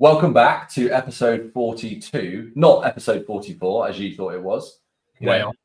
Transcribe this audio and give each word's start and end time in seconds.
Welcome 0.00 0.32
back 0.32 0.70
to 0.74 0.92
episode 0.92 1.50
42, 1.52 2.52
not 2.54 2.86
episode 2.86 3.26
44 3.26 3.88
as 3.88 3.98
you 3.98 4.14
thought 4.14 4.32
it 4.32 4.40
was. 4.40 4.78
You 5.18 5.28
Way 5.28 5.40
know, 5.40 5.48
off. 5.48 5.56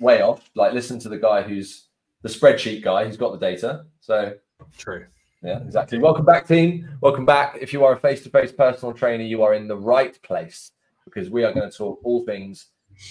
Way 0.00 0.22
off. 0.22 0.50
Like, 0.54 0.72
listen 0.72 0.98
to 1.00 1.10
the 1.10 1.18
guy 1.18 1.42
who's 1.42 1.88
the 2.22 2.30
spreadsheet 2.30 2.82
guy 2.82 3.04
who's 3.04 3.18
got 3.18 3.32
the 3.32 3.38
data. 3.38 3.84
So, 4.00 4.32
True. 4.78 5.04
yeah, 5.42 5.58
exactly. 5.58 5.98
Welcome 5.98 6.24
back, 6.24 6.48
team. 6.48 6.88
Welcome 7.02 7.26
back. 7.26 7.58
If 7.60 7.74
you 7.74 7.84
are 7.84 7.92
a 7.92 8.00
face 8.00 8.22
to 8.22 8.30
face 8.30 8.50
personal 8.50 8.94
trainer, 8.94 9.24
you 9.24 9.42
are 9.42 9.52
in 9.52 9.68
the 9.68 9.76
right 9.76 10.18
place 10.22 10.70
because 11.04 11.28
we 11.28 11.44
are 11.44 11.52
going 11.52 11.70
to 11.70 11.76
talk 11.76 12.00
all 12.02 12.24
things 12.24 12.68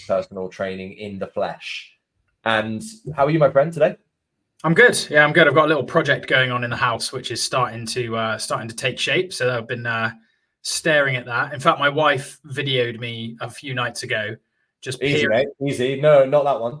personal 0.08 0.48
training 0.48 0.94
in 0.94 1.16
the 1.16 1.28
flesh. 1.28 1.92
And 2.44 2.82
how 3.14 3.26
are 3.26 3.30
you, 3.30 3.38
my 3.38 3.50
friend, 3.50 3.72
today? 3.72 3.94
I'm 4.64 4.74
good. 4.74 4.98
Yeah, 5.08 5.22
I'm 5.22 5.32
good. 5.32 5.46
I've 5.46 5.54
got 5.54 5.66
a 5.66 5.68
little 5.68 5.84
project 5.84 6.26
going 6.26 6.50
on 6.50 6.64
in 6.64 6.70
the 6.70 6.76
house, 6.76 7.12
which 7.12 7.30
is 7.30 7.40
starting 7.40 7.86
to 7.86 8.16
uh, 8.16 8.38
starting 8.38 8.66
to 8.66 8.74
take 8.74 8.98
shape. 8.98 9.32
So 9.32 9.56
I've 9.56 9.68
been 9.68 9.86
uh, 9.86 10.10
staring 10.62 11.16
at 11.16 11.26
that. 11.26 11.52
In 11.52 11.60
fact, 11.60 11.78
my 11.78 11.88
wife 11.88 12.40
videoed 12.46 12.98
me 12.98 13.36
a 13.40 13.50
few 13.50 13.74
nights 13.74 14.02
ago, 14.02 14.36
just 14.80 15.02
Easy, 15.02 15.26
peering, 15.26 15.38
mate. 15.60 15.70
Easy. 15.70 16.00
No, 16.00 16.24
not 16.24 16.44
that 16.44 16.60
one. 16.60 16.80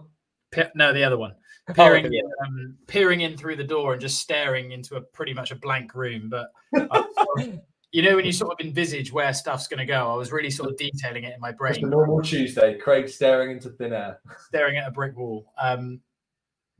pe- 0.50 0.70
no, 0.74 0.92
the 0.92 1.04
other 1.04 1.18
one. 1.18 1.34
peering, 1.74 2.06
okay. 2.06 2.16
in, 2.16 2.24
um, 2.44 2.74
peering 2.88 3.20
in 3.20 3.36
through 3.36 3.54
the 3.54 3.64
door 3.64 3.92
and 3.92 4.00
just 4.00 4.18
staring 4.18 4.72
into 4.72 4.96
a 4.96 5.00
pretty 5.00 5.32
much 5.32 5.52
a 5.52 5.56
blank 5.56 5.94
room. 5.94 6.28
But 6.28 6.48
I 6.74 7.04
you 7.92 8.02
know, 8.02 8.16
when 8.16 8.24
you 8.24 8.32
sort 8.32 8.58
of 8.58 8.66
envisage 8.66 9.12
where 9.12 9.32
stuff's 9.32 9.68
going 9.68 9.78
to 9.78 9.86
go, 9.86 10.10
I 10.10 10.16
was 10.16 10.32
really 10.32 10.50
sort 10.50 10.70
of 10.70 10.76
detailing 10.76 11.24
it 11.24 11.34
in 11.34 11.40
my 11.40 11.52
Just 11.52 11.78
a 11.78 11.80
brain, 11.80 11.90
normal 11.90 12.22
Tuesday. 12.22 12.78
Craig 12.78 13.08
staring 13.08 13.52
into 13.52 13.68
thin 13.70 13.92
air. 13.92 14.18
staring 14.48 14.78
at 14.78 14.88
a 14.88 14.90
brick 14.90 15.16
wall. 15.16 15.52
Um, 15.60 16.00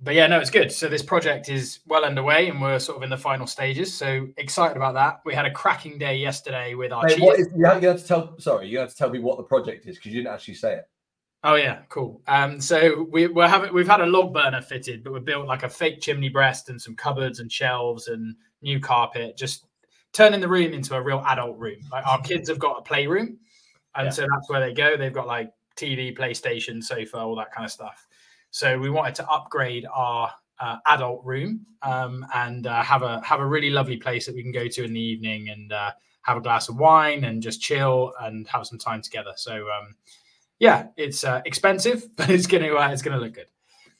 but 0.02 0.14
yeah, 0.14 0.26
no, 0.26 0.38
it's 0.40 0.50
good. 0.50 0.72
So 0.72 0.88
this 0.88 1.02
project 1.02 1.48
is 1.48 1.80
well 1.86 2.04
underway, 2.04 2.48
and 2.48 2.60
we're 2.60 2.78
sort 2.78 2.96
of 2.96 3.02
in 3.04 3.10
the 3.10 3.16
final 3.18 3.46
stages. 3.46 3.94
So 3.94 4.28
excited 4.36 4.76
about 4.76 4.94
that. 4.94 5.20
We 5.24 5.34
had 5.34 5.46
a 5.46 5.50
cracking 5.50 5.98
day 5.98 6.16
yesterday 6.16 6.74
with 6.74 6.92
our 6.92 7.04
Mate, 7.04 7.18
cheese. 7.18 7.38
is, 7.38 7.48
you, 7.56 7.64
have, 7.64 7.82
you 7.82 7.88
have 7.88 8.00
to 8.00 8.06
tell. 8.06 8.38
Sorry, 8.38 8.68
you 8.68 8.78
have 8.78 8.90
to 8.90 8.96
tell 8.96 9.10
me 9.10 9.20
what 9.20 9.36
the 9.36 9.44
project 9.44 9.86
is 9.86 9.96
because 9.96 10.12
you 10.12 10.22
didn't 10.22 10.34
actually 10.34 10.54
say 10.54 10.74
it. 10.74 10.84
Oh 11.44 11.54
yeah, 11.56 11.80
cool. 11.88 12.22
Um, 12.28 12.60
so 12.60 13.06
we, 13.10 13.26
we're 13.26 13.48
having 13.48 13.72
we've 13.74 13.88
had 13.88 14.00
a 14.00 14.06
log 14.06 14.32
burner 14.32 14.60
fitted, 14.62 15.02
but 15.02 15.12
we 15.12 15.20
built 15.20 15.46
like 15.46 15.62
a 15.64 15.68
fake 15.68 16.00
chimney 16.00 16.28
breast 16.28 16.68
and 16.68 16.80
some 16.80 16.94
cupboards 16.94 17.40
and 17.40 17.50
shelves 17.50 18.08
and 18.08 18.36
new 18.60 18.78
carpet, 18.80 19.36
just 19.36 19.66
turning 20.12 20.40
the 20.40 20.48
room 20.48 20.72
into 20.72 20.94
a 20.94 21.02
real 21.02 21.22
adult 21.26 21.58
room. 21.58 21.80
Like 21.90 22.06
our 22.06 22.20
kids 22.20 22.48
have 22.48 22.58
got 22.60 22.78
a 22.78 22.82
playroom, 22.82 23.38
and 23.96 24.06
Yeah. 24.06 24.10
so 24.10 24.22
that's 24.22 24.48
where 24.48 24.60
they 24.60 24.72
go. 24.72 24.96
They've 24.96 25.12
got 25.12 25.26
like 25.26 25.52
TV, 25.76 26.16
PlayStation, 26.16 26.82
sofa, 26.82 27.18
all 27.18 27.34
that 27.36 27.50
kind 27.52 27.64
of 27.64 27.72
stuff. 27.72 28.06
So 28.52 28.78
we 28.78 28.90
wanted 28.90 29.14
to 29.16 29.28
upgrade 29.28 29.86
our 29.92 30.30
uh, 30.60 30.76
adult 30.86 31.24
room 31.24 31.64
um, 31.80 32.24
and 32.34 32.66
uh, 32.66 32.82
have 32.82 33.02
a 33.02 33.20
have 33.24 33.40
a 33.40 33.46
really 33.46 33.70
lovely 33.70 33.96
place 33.96 34.26
that 34.26 34.34
we 34.34 34.42
can 34.42 34.52
go 34.52 34.68
to 34.68 34.84
in 34.84 34.92
the 34.92 35.00
evening 35.00 35.48
and 35.48 35.72
uh, 35.72 35.90
have 36.20 36.36
a 36.36 36.40
glass 36.40 36.68
of 36.68 36.76
wine 36.76 37.24
and 37.24 37.42
just 37.42 37.62
chill 37.62 38.12
and 38.20 38.46
have 38.48 38.66
some 38.66 38.78
time 38.78 39.00
together. 39.00 39.32
So 39.36 39.54
um, 39.54 39.96
yeah, 40.58 40.88
it's 40.98 41.24
uh, 41.24 41.40
expensive, 41.46 42.06
but 42.16 42.28
it's 42.28 42.46
gonna 42.46 42.74
uh, 42.74 42.90
it's 42.90 43.00
gonna 43.00 43.16
look 43.16 43.32
good. 43.34 43.46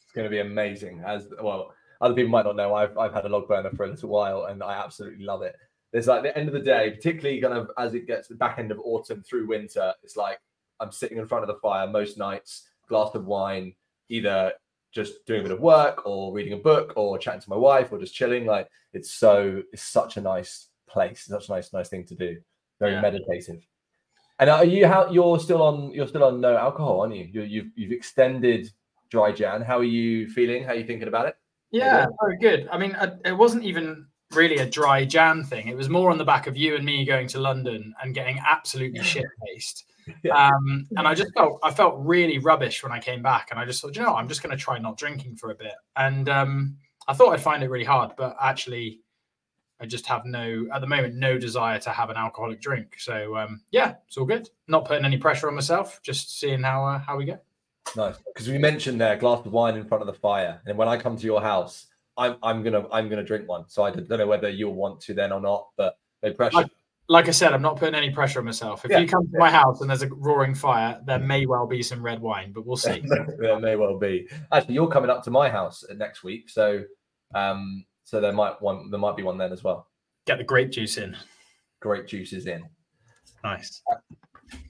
It's 0.05 0.13
to 0.13 0.29
be 0.29 0.41
amazing. 0.41 1.03
As 1.05 1.29
well, 1.41 1.73
other 2.03 2.15
people 2.15 2.31
might 2.31 2.45
not 2.45 2.57
know. 2.57 2.75
I've 2.75 2.97
I've 2.99 3.15
had 3.15 3.25
a 3.25 3.31
log 3.31 3.49
burner 3.49 3.71
for 3.71 3.87
a 3.87 3.89
little 3.89 4.11
while, 4.11 4.45
and 4.45 4.63
I 4.63 4.75
absolutely 4.75 5.25
love 5.25 5.41
it. 5.41 5.57
There's 5.93 6.09
like 6.09 6.23
the 6.23 6.37
end 6.37 6.49
of 6.49 6.55
the 6.55 6.61
day, 6.61 6.91
particularly 6.91 7.41
kind 7.41 7.55
of 7.55 7.71
as 7.79 7.95
it 7.95 8.07
gets 8.07 8.29
the 8.29 8.35
back 8.35 8.59
end 8.59 8.71
of 8.71 8.79
autumn 8.85 9.23
through 9.23 9.49
winter. 9.49 9.95
It's 10.03 10.17
like 10.17 10.41
I'm 10.79 10.93
sitting 10.93 11.17
in 11.17 11.27
front 11.27 11.43
of 11.43 11.49
the 11.49 11.61
fire 11.61 11.87
most 11.87 12.19
nights, 12.19 12.69
glass 12.87 13.15
of 13.15 13.25
wine, 13.25 13.75
either 14.09 14.53
just 14.93 15.25
doing 15.27 15.41
a 15.41 15.43
bit 15.45 15.53
of 15.53 15.61
work 15.61 16.07
or 16.07 16.33
reading 16.33 16.53
a 16.53 16.57
book 16.57 16.93
or 16.97 17.19
chatting 17.19 17.41
to 17.41 17.51
my 17.51 17.57
wife 17.57 17.91
or 17.93 17.99
just 17.99 18.15
chilling. 18.15 18.45
Like 18.47 18.69
it's 18.93 19.13
so 19.15 19.63
it's 19.73 19.83
such 19.83 20.17
a 20.17 20.21
nice 20.21 20.69
place, 20.89 21.25
such 21.25 21.49
a 21.49 21.53
nice 21.53 21.73
nice 21.73 21.89
thing 21.89 22.05
to 22.07 22.15
do. 22.15 22.37
Very 22.79 22.93
Yeah. 22.93 23.01
meditative. 23.01 23.67
And 24.39 24.51
are 24.51 24.65
you 24.65 24.87
how 24.87 25.11
you're 25.11 25.39
still 25.41 25.63
on 25.63 25.93
you're 25.93 26.09
still 26.09 26.25
on 26.25 26.41
no 26.41 26.57
alcohol, 26.57 27.01
aren't 27.01 27.15
you? 27.15 27.25
you 27.25 27.43
you've 27.43 27.71
you've 27.77 27.93
extended 27.93 28.71
dry 29.11 29.31
Jan. 29.31 29.63
How 29.63 29.79
are 29.79 29.85
you 29.85 30.29
feeling? 30.31 30.65
How 30.65 30.71
are 30.71 30.77
you 30.77 30.85
thinking 30.87 31.09
about 31.09 31.27
it? 31.27 31.37
Yeah, 31.71 32.07
very 32.21 32.39
good. 32.39 32.69
I 32.71 32.77
mean, 32.79 32.95
I, 32.97 33.13
it 33.25 33.37
wasn't 33.37 33.65
even 33.65 34.07
really 34.33 34.59
a 34.59 34.69
dry 34.69 35.05
Jan 35.05 35.45
thing. 35.45 35.69
It 35.69 35.77
was 35.77 35.89
more 35.89 36.11
on 36.11 36.19
the 36.19 36.25
back 36.25 36.47
of 36.47 36.57
you 36.57 36.75
and 36.77 36.85
me 36.85 37.05
going 37.05 37.29
to 37.29 37.39
London 37.41 37.95
and 38.03 38.15
getting 38.15 38.39
absolutely 38.47 39.03
shit 39.03 39.25
faced. 39.47 39.85
Yeah. 40.23 40.49
Um, 40.49 40.87
and 40.97 41.07
I 41.07 41.15
just 41.15 41.33
felt 41.35 41.59
I 41.63 41.71
felt 41.71 41.97
really 41.99 42.39
rubbish 42.39 42.83
when 42.83 42.93
I 42.93 42.99
came 42.99 43.23
back, 43.23 43.49
and 43.51 43.59
I 43.61 43.65
just 43.65 43.81
thought, 43.81 43.97
you 43.97 44.03
know, 44.03 44.15
I'm 44.15 44.29
just 44.29 44.43
going 44.43 44.57
to 44.57 44.63
try 44.63 44.79
not 44.79 44.97
drinking 44.97 45.37
for 45.37 45.51
a 45.51 45.55
bit. 45.55 45.75
And 45.97 46.29
um, 46.29 46.77
I 47.09 47.15
thought 47.15 47.33
I'd 47.33 47.41
find 47.41 47.63
it 47.63 47.71
really 47.71 47.85
hard, 47.85 48.13
but 48.17 48.37
actually, 48.41 49.01
I 49.81 49.87
just 49.87 50.07
have 50.07 50.25
no 50.25 50.67
at 50.73 50.81
the 50.81 50.87
moment 50.87 51.15
no 51.15 51.39
desire 51.39 51.79
to 51.81 51.91
have 51.91 52.11
an 52.11 52.17
alcoholic 52.17 52.61
drink. 52.61 52.95
So 52.99 53.37
um, 53.37 53.63
yeah, 53.71 53.95
it's 54.07 54.17
all 54.17 54.25
good. 54.25 54.49
Not 54.69 54.85
putting 54.85 55.05
any 55.05 55.19
pressure 55.19 55.49
on 55.49 55.55
myself, 55.55 56.01
just 56.03 56.39
seeing 56.39 56.63
how 56.63 56.85
uh, 56.87 56.99
how 56.99 57.17
we 57.17 57.25
go. 57.25 57.39
Nice. 57.97 58.17
Because 58.27 58.49
we 58.49 58.59
mentioned 58.59 59.01
there 59.01 59.17
glass 59.17 59.45
of 59.45 59.53
wine 59.53 59.77
in 59.77 59.85
front 59.85 60.03
of 60.03 60.07
the 60.07 60.19
fire. 60.19 60.61
And 60.67 60.79
when 60.79 60.89
I 60.89 60.97
come 60.97 61.17
to 61.17 61.27
your 61.27 61.41
house, 61.41 61.87
I'm 62.17 62.37
I'm 62.43 62.63
gonna 62.63 62.87
I'm 62.93 63.09
gonna 63.09 63.25
drink 63.25 63.49
one. 63.49 63.65
So 63.69 63.83
I 63.83 63.91
don't 63.91 64.09
know 64.09 64.27
whether 64.27 64.49
you'll 64.49 64.75
want 64.75 65.01
to 65.03 65.15
then 65.15 65.33
or 65.33 65.41
not, 65.41 65.69
but 65.77 65.99
no 66.23 66.33
pressure. 66.33 66.69
Like 67.09 67.29
I 67.29 67.33
said, 67.33 67.53
I'm 67.53 67.63
not 67.63 67.77
putting 67.77 67.95
any 67.95 68.11
pressure 68.11 68.39
on 68.39 68.45
myself. 68.45 68.85
If 68.85 68.91
Yeah, 68.91 68.99
you 68.99 69.09
come 69.09 69.29
to 69.31 69.39
my 69.39 69.51
house 69.51 69.81
and 69.81 69.91
there's 69.91 70.03
a 70.03 70.09
roaring 70.09 70.55
fire, 70.55 71.01
there 71.05 71.19
may 71.19 71.47
well 71.47 71.67
be 71.67 71.83
some 71.83 72.03
red 72.03 72.21
wine, 72.21 72.53
but 72.53 72.65
we'll 72.65 72.77
see. 72.77 73.03
there 73.39 73.59
may 73.59 73.77
well 73.77 73.99
be. 73.99 74.29
Actually, 74.53 74.75
you're 74.75 74.89
coming 74.89 75.11
up 75.11 75.23
to 75.25 75.31
my 75.31 75.51
house 75.51 75.85
next 75.97 76.23
week, 76.23 76.49
so 76.49 76.85
um, 77.35 77.85
so 78.05 78.21
there 78.21 78.33
might 78.33 78.61
one 78.63 78.91
there 78.91 79.01
might 79.01 79.17
be 79.17 79.23
one 79.23 79.39
then 79.39 79.53
as 79.53 79.65
well. 79.65 79.89
Get 80.27 80.39
the 80.39 80.45
grape 80.45 80.71
juice 80.71 80.97
in. 80.97 81.17
Grape 81.81 82.07
juice 82.07 82.33
is 82.33 82.47
in. 82.47 82.65
Nice. 83.43 83.83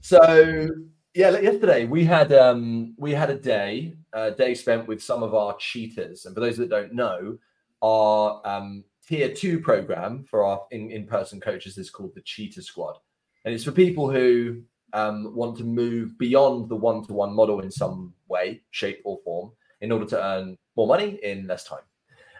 So 0.01 0.67
yeah, 1.13 1.29
like 1.29 1.43
yesterday 1.43 1.85
we 1.85 2.03
had 2.03 2.33
um 2.33 2.95
we 2.97 3.11
had 3.11 3.29
a 3.29 3.35
day 3.37 3.95
a 4.13 4.31
day 4.31 4.53
spent 4.55 4.87
with 4.87 5.01
some 5.01 5.23
of 5.23 5.33
our 5.33 5.55
cheetahs, 5.57 6.25
and 6.25 6.33
for 6.33 6.41
those 6.41 6.57
that 6.57 6.69
don't 6.69 6.93
know, 6.93 7.37
our 7.81 8.41
um 8.45 8.83
tier 9.07 9.33
two 9.33 9.59
program 9.59 10.23
for 10.29 10.43
our 10.43 10.61
in 10.71 10.91
in 10.91 11.05
person 11.05 11.39
coaches 11.39 11.77
is 11.77 11.89
called 11.89 12.13
the 12.15 12.21
Cheetah 12.21 12.61
Squad, 12.61 12.97
and 13.45 13.53
it's 13.53 13.63
for 13.63 13.71
people 13.71 14.09
who 14.09 14.61
um 14.93 15.35
want 15.35 15.57
to 15.57 15.63
move 15.63 16.17
beyond 16.17 16.69
the 16.69 16.75
one 16.75 17.03
to 17.05 17.13
one 17.13 17.33
model 17.33 17.61
in 17.61 17.71
some 17.71 18.13
way, 18.27 18.61
shape, 18.71 19.01
or 19.03 19.19
form 19.23 19.51
in 19.81 19.91
order 19.91 20.05
to 20.05 20.23
earn 20.23 20.57
more 20.75 20.87
money 20.87 21.19
in 21.23 21.47
less 21.47 21.63
time. 21.63 21.83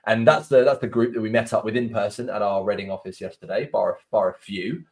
And 0.05 0.27
that's 0.27 0.47
the 0.47 0.63
that's 0.63 0.81
the 0.81 0.87
group 0.87 1.13
that 1.13 1.21
we 1.21 1.29
met 1.29 1.53
up 1.53 1.65
with 1.65 1.75
in 1.75 1.89
person 1.89 2.29
at 2.29 2.41
our 2.41 2.63
Reading 2.63 2.91
office 2.91 3.21
yesterday, 3.21 3.69
bar 3.71 3.99
bar 4.11 4.31
a 4.31 4.33
few 4.33 4.83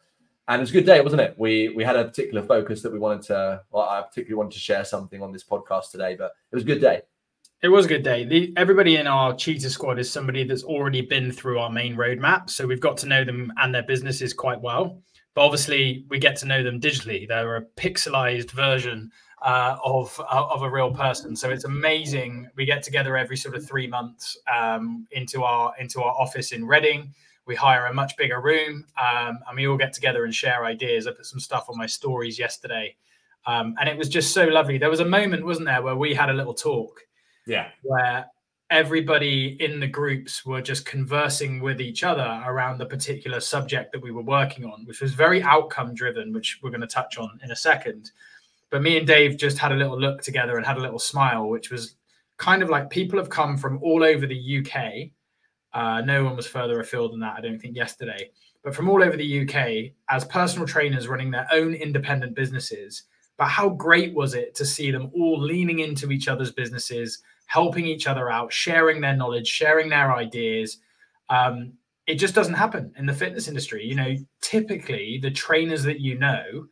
and 0.52 0.60
it 0.60 0.64
was 0.64 0.72
a 0.72 0.74
good 0.74 0.86
day, 0.86 1.02
wasn't 1.02 1.22
it? 1.22 1.36
We 1.38 1.70
we 1.70 1.84
had 1.84 1.96
a 1.96 2.04
particular 2.04 2.44
focus 2.44 2.82
that 2.82 2.92
we 2.92 3.00
wanted 3.00 3.22
to. 3.28 3.62
Well, 3.72 3.88
I 3.88 4.02
particularly 4.02 4.36
wanted 4.36 4.54
to 4.54 4.60
share 4.60 4.84
something 4.84 5.22
on 5.22 5.32
this 5.32 5.44
podcast 5.44 5.92
today, 5.92 6.16
but 6.16 6.34
it 6.52 6.56
was 6.56 6.64
a 6.64 6.68
good 6.68 6.82
day. 6.82 7.04
It 7.64 7.68
was 7.68 7.86
a 7.86 7.90
good 7.90 8.02
day. 8.02 8.24
The, 8.24 8.52
everybody 8.58 8.96
in 8.96 9.06
our 9.06 9.36
cheetah 9.36 9.70
squad 9.70 10.00
is 10.00 10.12
somebody 10.12 10.44
that's 10.44 10.64
already 10.64 11.02
been 11.02 11.32
through 11.32 11.60
our 11.60 11.70
main 11.70 11.96
roadmap. 11.96 12.50
So 12.50 12.66
we've 12.66 12.80
got 12.80 12.98
to 12.98 13.06
know 13.06 13.24
them 13.24 13.54
and 13.58 13.74
their 13.74 13.84
businesses 13.84 14.34
quite 14.34 14.60
well. 14.60 15.00
But 15.36 15.46
obviously, 15.46 16.04
we 16.10 16.18
get 16.18 16.36
to 16.38 16.48
know 16.48 16.64
them 16.64 16.82
digitally. 16.82 17.28
They're 17.28 17.58
a 17.58 17.66
pixelized 17.78 18.50
version 18.50 19.12
uh, 19.44 19.78
of, 19.86 20.20
of 20.28 20.64
a 20.64 20.70
real 20.72 20.90
person. 20.92 21.36
So 21.36 21.52
it's 21.52 21.64
amazing. 21.64 22.50
We 22.56 22.66
get 22.66 22.82
together 22.82 23.16
every 23.16 23.38
sort 23.38 23.56
of 23.56 23.64
three 23.64 23.86
months 23.86 24.36
um, 24.52 25.06
into 25.12 25.44
our 25.44 25.72
into 25.80 26.02
our 26.02 26.14
office 26.14 26.54
in 26.54 26.66
Reading. 26.66 27.14
We 27.46 27.54
hire 27.54 27.86
a 27.86 27.94
much 27.94 28.18
bigger 28.18 28.42
room 28.42 28.88
um, 29.00 29.38
and 29.48 29.56
we 29.56 29.68
all 29.68 29.78
get 29.78 29.94
together 29.94 30.26
and 30.26 30.34
share 30.34 30.66
ideas. 30.66 31.06
I 31.06 31.12
put 31.12 31.28
some 31.28 31.40
stuff 31.40 31.68
on 31.70 31.78
my 31.78 31.86
stories 31.86 32.40
yesterday. 32.40 32.96
Um, 33.46 33.76
and 33.80 33.88
it 33.88 33.98
was 33.98 34.10
just 34.10 34.34
so 34.34 34.46
lovely. 34.46 34.80
There 34.80 34.90
was 34.90 35.00
a 35.00 35.06
moment, 35.06 35.46
wasn't 35.46 35.68
there, 35.68 35.84
where 35.84 35.96
we 35.96 36.16
had 36.16 36.32
a 36.32 36.34
little 36.34 36.54
talk 36.56 37.02
Yeah, 37.48 37.70
where 37.84 38.26
everybody 38.72 39.58
in 39.60 39.82
the 39.82 39.88
groups 39.88 40.46
were 40.46 40.62
just 40.62 40.86
conversing 40.86 41.60
with 41.60 41.82
each 41.82 42.04
other 42.04 42.42
around 42.46 42.78
the 42.78 42.86
particular 42.86 43.42
subject 43.42 43.92
that 43.92 44.02
we 44.02 44.12
were 44.12 44.22
working 44.22 44.64
on, 44.64 44.86
which 44.86 45.02
was 45.02 45.14
very 45.14 45.44
outcome 45.44 45.94
driven, 45.94 46.32
which 46.32 46.60
we're 46.64 46.70
going 46.70 46.82
to 46.82 46.88
touch 46.88 47.18
on 47.18 47.38
in 47.44 47.52
a 47.52 47.56
second. 47.56 48.12
But 48.70 48.82
me 48.82 48.98
and 48.98 49.06
Dave 49.06 49.38
just 49.38 49.58
had 49.58 49.74
a 49.74 49.76
little 49.76 50.00
look 50.00 50.22
together 50.22 50.56
and 50.56 50.66
had 50.66 50.78
a 50.78 50.82
little 50.82 51.00
smile, 51.00 51.50
which 51.50 51.70
was 51.70 51.96
kind 52.38 52.64
of 52.64 52.70
like 52.70 52.90
people 52.90 53.20
have 53.20 53.30
come 53.30 53.58
from 53.58 53.78
all 53.84 54.04
over 54.04 54.26
the 54.26 54.60
UK. 54.60 55.12
Uh, 55.74 56.02
no 56.02 56.24
one 56.24 56.38
was 56.38 56.48
further 56.48 56.80
afield 56.80 57.12
than 57.12 57.20
that, 57.20 57.36
I 57.38 57.42
don't 57.42 57.60
think, 57.60 57.76
yesterday. 57.76 58.32
But 58.64 58.74
from 58.74 58.90
all 58.90 59.04
over 59.04 59.18
the 59.18 59.42
UK 59.42 59.92
as 60.10 60.24
personal 60.24 60.66
trainers 60.66 61.10
running 61.10 61.30
their 61.30 61.48
own 61.52 61.74
independent 61.74 62.36
businesses. 62.36 63.04
But 63.42 63.48
how 63.50 63.70
great 63.70 64.14
was 64.14 64.36
it 64.36 64.54
to 64.54 64.66
see 64.66 64.92
them 64.92 65.10
all 65.16 65.42
leaning 65.42 65.80
into 65.80 66.12
each 66.12 66.28
other's 66.28 66.52
businesses, 66.52 67.24
helping 67.48 67.88
each 67.88 68.06
other 68.06 68.30
out, 68.30 68.54
sharing 68.54 69.02
their 69.02 69.16
knowledge, 69.16 69.48
sharing 69.48 69.90
their 69.90 70.14
ideas. 70.14 70.78
Um, 71.28 71.74
it 72.06 72.20
just 72.20 72.36
doesn't 72.36 72.54
happen 72.54 72.94
in 73.00 73.08
the 73.08 73.16
fitness 73.16 73.48
industry. 73.48 73.84
You 73.84 73.96
know, 73.96 74.16
typically 74.42 75.18
the 75.24 75.32
trainers 75.32 75.82
that 75.86 76.00
you 76.00 76.20
know, 76.20 76.68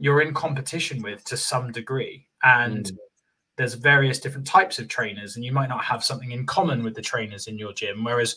you're 0.00 0.20
in 0.20 0.34
competition 0.34 1.02
with 1.02 1.22
to 1.26 1.36
some 1.36 1.70
degree. 1.70 2.26
And 2.42 2.86
Mm. 2.86 2.96
there's 3.56 3.74
various 3.74 4.18
different 4.18 4.48
types 4.48 4.80
of 4.80 4.88
trainers, 4.88 5.36
and 5.36 5.44
you 5.44 5.52
might 5.52 5.68
not 5.68 5.84
have 5.84 6.02
something 6.02 6.32
in 6.32 6.46
common 6.46 6.82
with 6.82 6.96
the 6.96 7.00
trainers 7.00 7.46
in 7.46 7.58
your 7.58 7.72
gym. 7.72 8.02
Whereas 8.02 8.34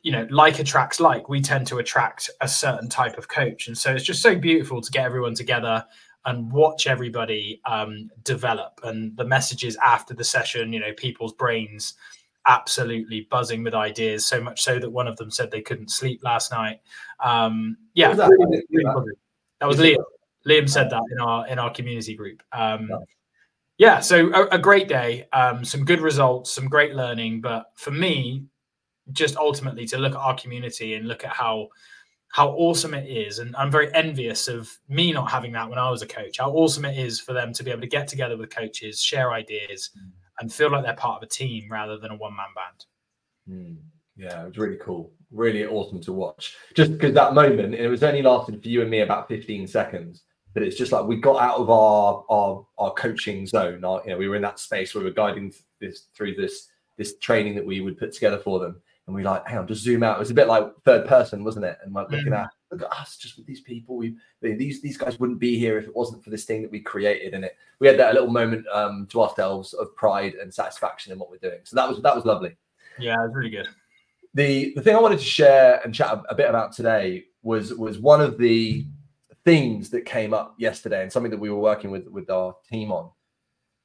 you 0.00 0.12
know, 0.12 0.26
like 0.30 0.58
attracts 0.58 1.00
like. 1.00 1.28
We 1.28 1.42
tend 1.42 1.66
to 1.66 1.76
attract 1.76 2.30
a 2.40 2.48
certain 2.48 2.88
type 2.88 3.18
of 3.18 3.28
coach, 3.28 3.66
and 3.66 3.76
so 3.76 3.92
it's 3.92 4.04
just 4.04 4.22
so 4.22 4.34
beautiful 4.34 4.80
to 4.80 4.90
get 4.90 5.04
everyone 5.04 5.34
together 5.34 5.84
and 6.26 6.50
watch 6.50 6.86
everybody 6.86 7.60
um, 7.66 8.10
develop. 8.22 8.80
And 8.82 9.16
the 9.16 9.24
messages 9.24 9.76
after 9.84 10.14
the 10.14 10.24
session, 10.24 10.72
you 10.72 10.80
know, 10.80 10.92
people's 10.96 11.32
brains 11.32 11.94
absolutely 12.46 13.26
buzzing 13.30 13.62
with 13.62 13.74
ideas, 13.74 14.26
so 14.26 14.40
much 14.40 14.62
so 14.62 14.78
that 14.78 14.90
one 14.90 15.08
of 15.08 15.16
them 15.16 15.30
said 15.30 15.50
they 15.50 15.62
couldn't 15.62 15.90
sleep 15.90 16.22
last 16.22 16.50
night. 16.50 16.80
Um, 17.22 17.76
yeah, 17.94 18.08
was 18.08 18.18
that? 18.18 18.30
that 19.60 19.66
was 19.66 19.78
Liam. 19.78 20.02
Liam 20.46 20.68
said 20.68 20.90
that 20.90 21.02
in 21.10 21.20
our 21.20 21.46
in 21.48 21.58
our 21.58 21.70
community 21.70 22.14
group. 22.14 22.42
Um, 22.52 22.90
yeah, 23.78 24.00
so 24.00 24.30
a, 24.32 24.46
a 24.48 24.58
great 24.58 24.88
day, 24.88 25.26
um, 25.32 25.64
some 25.64 25.84
good 25.84 26.00
results, 26.00 26.52
some 26.52 26.68
great 26.68 26.94
learning. 26.94 27.40
But 27.40 27.66
for 27.76 27.90
me, 27.90 28.44
just 29.12 29.36
ultimately 29.36 29.86
to 29.86 29.98
look 29.98 30.12
at 30.12 30.18
our 30.18 30.36
community 30.36 30.94
and 30.94 31.08
look 31.08 31.24
at 31.24 31.32
how 31.32 31.68
how 32.34 32.48
awesome 32.50 32.94
it 32.94 33.08
is, 33.08 33.38
and 33.38 33.54
I'm 33.54 33.70
very 33.70 33.94
envious 33.94 34.48
of 34.48 34.76
me 34.88 35.12
not 35.12 35.30
having 35.30 35.52
that 35.52 35.70
when 35.70 35.78
I 35.78 35.88
was 35.88 36.02
a 36.02 36.06
coach. 36.06 36.38
How 36.38 36.50
awesome 36.50 36.84
it 36.84 36.98
is 36.98 37.20
for 37.20 37.32
them 37.32 37.52
to 37.52 37.62
be 37.62 37.70
able 37.70 37.82
to 37.82 37.86
get 37.86 38.08
together 38.08 38.36
with 38.36 38.50
coaches, 38.50 39.00
share 39.00 39.32
ideas, 39.32 39.90
mm. 39.96 40.10
and 40.40 40.52
feel 40.52 40.68
like 40.72 40.82
they're 40.82 40.94
part 40.94 41.22
of 41.22 41.22
a 41.22 41.30
team 41.30 41.70
rather 41.70 41.96
than 41.96 42.10
a 42.10 42.16
one 42.16 42.34
man 42.34 42.46
band. 42.56 42.86
Mm. 43.48 43.76
Yeah, 44.16 44.42
it 44.42 44.48
was 44.48 44.58
really 44.58 44.78
cool, 44.82 45.12
really 45.30 45.64
awesome 45.64 46.00
to 46.00 46.12
watch. 46.12 46.56
Just 46.74 46.90
because 46.90 47.14
that 47.14 47.34
moment, 47.34 47.76
it 47.76 47.86
was 47.86 48.02
only 48.02 48.22
lasted 48.22 48.60
for 48.60 48.68
you 48.68 48.82
and 48.82 48.90
me 48.90 49.00
about 49.02 49.28
15 49.28 49.68
seconds 49.68 50.24
but 50.54 50.62
it's 50.62 50.76
just 50.76 50.92
like 50.92 51.04
we 51.04 51.16
got 51.16 51.42
out 51.42 51.58
of 51.58 51.68
our 51.68 52.24
our 52.30 52.64
our 52.78 52.92
coaching 52.94 53.44
zone. 53.46 53.84
Our, 53.84 54.02
you 54.04 54.10
know, 54.10 54.16
we 54.16 54.28
were 54.28 54.36
in 54.36 54.42
that 54.42 54.60
space 54.60 54.94
where 54.94 55.02
we 55.02 55.10
were 55.10 55.14
guiding 55.14 55.52
this 55.80 56.06
through 56.16 56.36
this 56.36 56.68
this 56.96 57.18
training 57.18 57.56
that 57.56 57.66
we 57.66 57.80
would 57.80 57.98
put 57.98 58.12
together 58.12 58.38
for 58.38 58.60
them, 58.60 58.80
and 59.06 59.14
we 59.14 59.22
like, 59.22 59.46
hang 59.46 59.58
on, 59.58 59.66
just 59.66 59.82
zoom 59.82 60.02
out. 60.02 60.16
It 60.16 60.20
was 60.20 60.30
a 60.30 60.34
bit 60.34 60.48
like 60.48 60.66
third 60.84 61.06
person, 61.06 61.44
wasn't 61.44 61.66
it? 61.66 61.78
And 61.82 61.92
like 61.92 62.10
looking 62.10 62.32
mm. 62.32 62.42
at 62.42 62.50
look 62.70 62.82
at 62.82 62.98
us, 62.98 63.16
just 63.16 63.36
with 63.36 63.46
these 63.46 63.60
people. 63.60 63.96
We 63.96 64.16
these 64.40 64.80
these 64.80 64.96
guys 64.96 65.20
wouldn't 65.20 65.38
be 65.38 65.58
here 65.58 65.78
if 65.78 65.86
it 65.86 65.94
wasn't 65.94 66.24
for 66.24 66.30
this 66.30 66.44
thing 66.44 66.62
that 66.62 66.70
we 66.70 66.80
created. 66.80 67.34
And 67.34 67.44
it 67.44 67.56
we 67.80 67.86
had 67.86 67.98
that 67.98 68.14
little 68.14 68.30
moment 68.30 68.66
um, 68.72 69.06
to 69.10 69.22
ourselves 69.22 69.74
of 69.74 69.94
pride 69.94 70.34
and 70.34 70.52
satisfaction 70.52 71.12
in 71.12 71.18
what 71.18 71.30
we're 71.30 71.36
doing. 71.36 71.60
So 71.64 71.76
that 71.76 71.88
was 71.88 72.00
that 72.02 72.16
was 72.16 72.24
lovely. 72.24 72.56
Yeah, 72.98 73.14
it 73.22 73.26
was 73.26 73.34
really 73.34 73.50
good. 73.50 73.68
The 74.32 74.72
the 74.74 74.82
thing 74.82 74.96
I 74.96 75.00
wanted 75.00 75.18
to 75.18 75.24
share 75.24 75.80
and 75.84 75.94
chat 75.94 76.10
a, 76.12 76.22
a 76.30 76.34
bit 76.34 76.48
about 76.48 76.72
today 76.72 77.24
was 77.42 77.74
was 77.74 77.98
one 77.98 78.20
of 78.20 78.38
the 78.38 78.86
themes 79.44 79.90
that 79.90 80.06
came 80.06 80.32
up 80.32 80.54
yesterday 80.58 81.02
and 81.02 81.12
something 81.12 81.30
that 81.30 81.40
we 81.40 81.50
were 81.50 81.58
working 81.58 81.90
with 81.90 82.08
with 82.08 82.30
our 82.30 82.56
team 82.70 82.90
on 82.90 83.10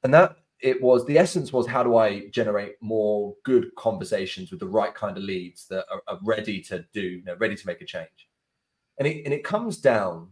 and 0.02 0.14
that 0.14 0.36
it 0.62 0.80
was 0.82 1.04
the 1.06 1.18
essence 1.18 1.52
was 1.52 1.66
how 1.66 1.82
do 1.82 1.96
i 1.96 2.28
generate 2.28 2.74
more 2.80 3.34
good 3.44 3.74
conversations 3.76 4.50
with 4.50 4.60
the 4.60 4.66
right 4.66 4.94
kind 4.94 5.16
of 5.16 5.22
leads 5.22 5.66
that 5.68 5.86
are, 5.90 6.02
are 6.08 6.18
ready 6.22 6.60
to 6.60 6.84
do 6.92 7.00
you 7.00 7.24
know 7.24 7.36
ready 7.38 7.56
to 7.56 7.66
make 7.66 7.80
a 7.80 7.84
change? 7.84 8.28
And 8.98 9.08
it, 9.08 9.24
and 9.24 9.32
it 9.32 9.44
comes 9.44 9.78
down 9.78 10.28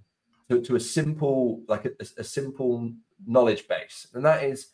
to, 0.51 0.61
to 0.61 0.77
a 0.77 0.81
simple 0.81 1.63
like 1.69 1.87
a, 1.87 1.93
a 2.19 2.25
simple 2.25 2.93
knowledge 3.27 3.67
base. 3.67 4.09
And 4.13 4.25
that 4.25 4.43
is 4.43 4.73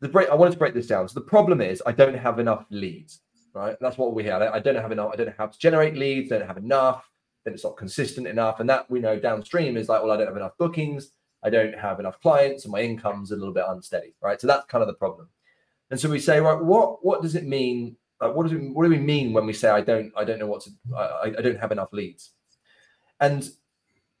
the 0.00 0.08
break 0.08 0.28
i 0.28 0.34
wanted 0.34 0.52
to 0.52 0.58
break 0.58 0.74
this 0.74 0.86
down. 0.86 1.08
So 1.08 1.14
the 1.14 1.26
problem 1.26 1.60
is 1.60 1.82
i 1.86 1.92
don't 1.92 2.16
have 2.16 2.38
enough 2.38 2.66
leads 2.70 3.20
right? 3.54 3.76
That's 3.80 3.96
what 3.96 4.14
we 4.14 4.24
had 4.24 4.42
i 4.42 4.58
don't 4.58 4.74
have 4.74 4.92
enough 4.92 5.12
i 5.12 5.16
don't 5.16 5.26
know 5.26 5.34
how 5.38 5.46
to 5.46 5.58
generate 5.58 5.96
leads 5.96 6.30
don't 6.30 6.46
have 6.46 6.56
enough 6.56 7.08
then 7.44 7.54
it's 7.54 7.64
not 7.64 7.76
consistent 7.76 8.26
enough. 8.26 8.60
And 8.60 8.68
that 8.70 8.90
we 8.90 9.00
know 9.00 9.18
downstream 9.18 9.76
is 9.76 9.88
like, 9.88 10.02
well, 10.02 10.12
I 10.12 10.16
don't 10.16 10.26
have 10.26 10.36
enough 10.36 10.56
bookings, 10.58 11.10
I 11.44 11.50
don't 11.50 11.78
have 11.78 12.00
enough 12.00 12.20
clients, 12.20 12.64
and 12.64 12.72
my 12.72 12.80
income's 12.80 13.30
a 13.30 13.36
little 13.36 13.52
bit 13.52 13.64
unsteady, 13.68 14.14
right? 14.22 14.40
So 14.40 14.46
that's 14.46 14.64
kind 14.66 14.82
of 14.82 14.88
the 14.88 14.94
problem. 14.94 15.28
And 15.90 16.00
so 16.00 16.08
we 16.08 16.18
say, 16.18 16.40
right, 16.40 16.60
what 16.60 17.04
what 17.04 17.22
does 17.22 17.34
it 17.34 17.44
mean? 17.44 17.96
Like, 18.20 18.34
what 18.34 18.44
does 18.44 18.52
it, 18.52 18.60
what 18.72 18.84
do 18.84 18.90
we 18.90 18.98
mean 18.98 19.32
when 19.32 19.46
we 19.46 19.52
say 19.52 19.68
I 19.68 19.82
don't 19.82 20.12
I 20.16 20.24
don't 20.24 20.38
know 20.38 20.46
what 20.46 20.62
to 20.62 20.70
I, 20.96 21.34
I 21.38 21.42
don't 21.42 21.60
have 21.60 21.72
enough 21.72 21.92
leads? 21.92 22.30
And 23.20 23.48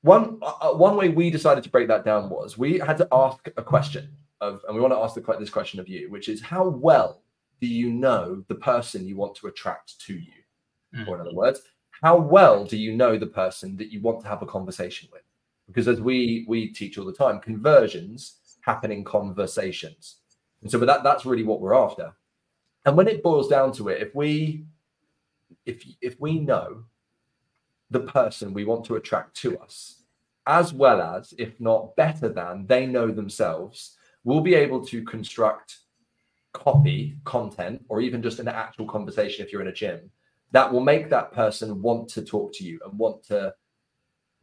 one 0.02 0.38
uh, 0.42 0.52
uh, 0.60 0.74
one 0.74 0.96
way 0.96 1.08
we 1.08 1.30
decided 1.30 1.64
to 1.64 1.70
break 1.70 1.88
that 1.88 2.04
down 2.04 2.28
was 2.28 2.58
we 2.58 2.78
had 2.78 2.98
to 2.98 3.08
ask 3.10 3.48
a 3.56 3.62
question 3.62 4.14
of, 4.40 4.62
and 4.66 4.74
we 4.74 4.80
want 4.82 4.92
to 4.92 4.98
ask 4.98 5.14
the, 5.14 5.36
this 5.38 5.50
question 5.50 5.80
of 5.80 5.88
you, 5.88 6.10
which 6.10 6.28
is 6.28 6.42
how 6.42 6.68
well 6.68 7.22
do 7.60 7.66
you 7.66 7.90
know 7.90 8.44
the 8.48 8.54
person 8.54 9.06
you 9.06 9.16
want 9.16 9.34
to 9.36 9.46
attract 9.46 9.98
to 10.00 10.14
you? 10.14 10.32
Mm. 10.94 11.08
Or 11.08 11.14
in 11.14 11.22
other 11.22 11.34
words, 11.34 11.62
how 12.02 12.18
well 12.18 12.64
do 12.64 12.76
you 12.76 12.94
know 12.94 13.16
the 13.16 13.26
person 13.26 13.76
that 13.78 13.90
you 13.90 14.02
want 14.02 14.20
to 14.20 14.28
have 14.28 14.42
a 14.42 14.46
conversation 14.46 15.08
with? 15.10 15.22
Because 15.66 15.88
as 15.88 16.00
we 16.00 16.44
we 16.48 16.68
teach 16.68 16.98
all 16.98 17.04
the 17.04 17.12
time, 17.12 17.40
conversions 17.40 18.38
happen 18.60 18.90
in 18.92 19.04
conversations. 19.04 20.16
And 20.62 20.70
so 20.70 20.78
but 20.78 20.86
that 20.86 21.02
that's 21.02 21.26
really 21.26 21.44
what 21.44 21.60
we're 21.60 21.74
after. 21.74 22.12
And 22.84 22.96
when 22.96 23.08
it 23.08 23.22
boils 23.22 23.48
down 23.48 23.72
to 23.72 23.88
it, 23.88 24.02
if 24.02 24.14
we 24.14 24.66
if 25.66 25.84
if 26.00 26.20
we 26.20 26.38
know 26.38 26.84
the 27.90 28.00
person 28.00 28.52
we 28.52 28.64
want 28.64 28.84
to 28.86 28.96
attract 28.96 29.36
to 29.36 29.58
us, 29.58 30.02
as 30.46 30.72
well 30.72 31.00
as, 31.00 31.32
if 31.38 31.60
not 31.60 31.94
better 31.96 32.28
than, 32.28 32.66
they 32.66 32.86
know 32.86 33.10
themselves, 33.10 33.96
we'll 34.24 34.40
be 34.40 34.54
able 34.54 34.84
to 34.86 35.04
construct 35.04 35.78
copy, 36.52 37.16
content, 37.24 37.84
or 37.88 38.00
even 38.00 38.22
just 38.22 38.38
an 38.38 38.48
actual 38.48 38.86
conversation 38.86 39.44
if 39.44 39.52
you're 39.52 39.62
in 39.62 39.68
a 39.68 39.72
gym 39.72 40.10
that 40.54 40.72
will 40.72 40.80
make 40.80 41.10
that 41.10 41.32
person 41.32 41.82
want 41.82 42.08
to 42.08 42.22
talk 42.22 42.52
to 42.54 42.62
you 42.62 42.78
and 42.84 42.96
want 42.96 43.24
to 43.24 43.52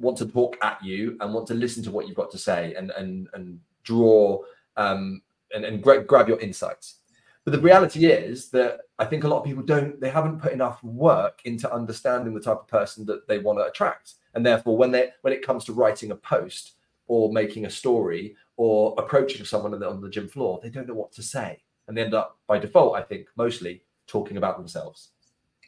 want 0.01 0.17
to 0.17 0.25
talk 0.25 0.57
at 0.61 0.83
you 0.83 1.17
and 1.19 1.33
want 1.33 1.47
to 1.47 1.53
listen 1.53 1.83
to 1.83 1.91
what 1.91 2.07
you've 2.07 2.17
got 2.17 2.31
to 2.31 2.37
say 2.37 2.73
and 2.75 2.91
and 2.91 3.27
and 3.33 3.59
draw 3.83 4.39
um, 4.77 5.21
and, 5.53 5.65
and 5.65 5.81
gra- 5.81 6.03
grab 6.03 6.27
your 6.27 6.39
insights. 6.39 6.97
But 7.43 7.53
the 7.53 7.59
reality 7.59 8.05
is 8.05 8.49
that 8.51 8.81
I 8.99 9.05
think 9.05 9.23
a 9.23 9.27
lot 9.27 9.39
of 9.39 9.45
people 9.45 9.63
don't, 9.63 9.99
they 9.99 10.11
haven't 10.11 10.41
put 10.41 10.51
enough 10.51 10.83
work 10.83 11.41
into 11.45 11.73
understanding 11.73 12.35
the 12.35 12.39
type 12.39 12.59
of 12.59 12.67
person 12.67 13.05
that 13.07 13.27
they 13.27 13.39
want 13.39 13.57
to 13.57 13.65
attract. 13.65 14.13
And 14.35 14.45
therefore, 14.45 14.77
when 14.77 14.91
they 14.91 15.09
when 15.21 15.33
it 15.33 15.45
comes 15.45 15.65
to 15.65 15.73
writing 15.73 16.11
a 16.11 16.15
post 16.15 16.73
or 17.07 17.33
making 17.33 17.65
a 17.65 17.69
story 17.69 18.35
or 18.57 18.93
approaching 18.97 19.43
someone 19.43 19.73
on 19.83 20.01
the 20.01 20.09
gym 20.09 20.29
floor, 20.29 20.59
they 20.61 20.69
don't 20.69 20.87
know 20.87 20.93
what 20.93 21.11
to 21.13 21.23
say. 21.23 21.61
And 21.87 21.97
they 21.97 22.03
end 22.03 22.13
up 22.13 22.37
by 22.47 22.59
default, 22.59 22.95
I 22.95 23.01
think, 23.01 23.27
mostly 23.35 23.81
talking 24.07 24.37
about 24.37 24.57
themselves. 24.57 25.09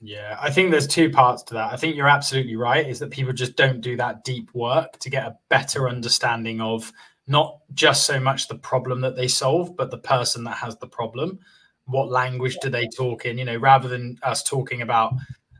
Yeah, 0.01 0.37
I 0.41 0.51
think 0.51 0.71
there's 0.71 0.87
two 0.87 1.09
parts 1.09 1.43
to 1.43 1.53
that. 1.53 1.71
I 1.71 1.77
think 1.77 1.95
you're 1.95 2.09
absolutely 2.09 2.55
right, 2.55 2.87
is 2.87 2.99
that 2.99 3.11
people 3.11 3.31
just 3.33 3.55
don't 3.55 3.81
do 3.81 3.95
that 3.97 4.23
deep 4.23 4.53
work 4.53 4.99
to 4.99 5.09
get 5.09 5.25
a 5.25 5.37
better 5.49 5.87
understanding 5.87 6.59
of 6.59 6.91
not 7.27 7.59
just 7.73 8.05
so 8.05 8.19
much 8.19 8.47
the 8.47 8.55
problem 8.57 8.99
that 9.01 9.15
they 9.15 9.27
solve, 9.27 9.77
but 9.77 9.91
the 9.91 9.97
person 9.97 10.43
that 10.43 10.57
has 10.57 10.75
the 10.77 10.87
problem. 10.87 11.39
What 11.85 12.09
language 12.11 12.57
do 12.61 12.69
they 12.69 12.87
talk 12.87 13.25
in? 13.25 13.37
You 13.37 13.45
know, 13.45 13.55
rather 13.55 13.87
than 13.87 14.17
us 14.23 14.43
talking 14.43 14.81
about 14.81 15.13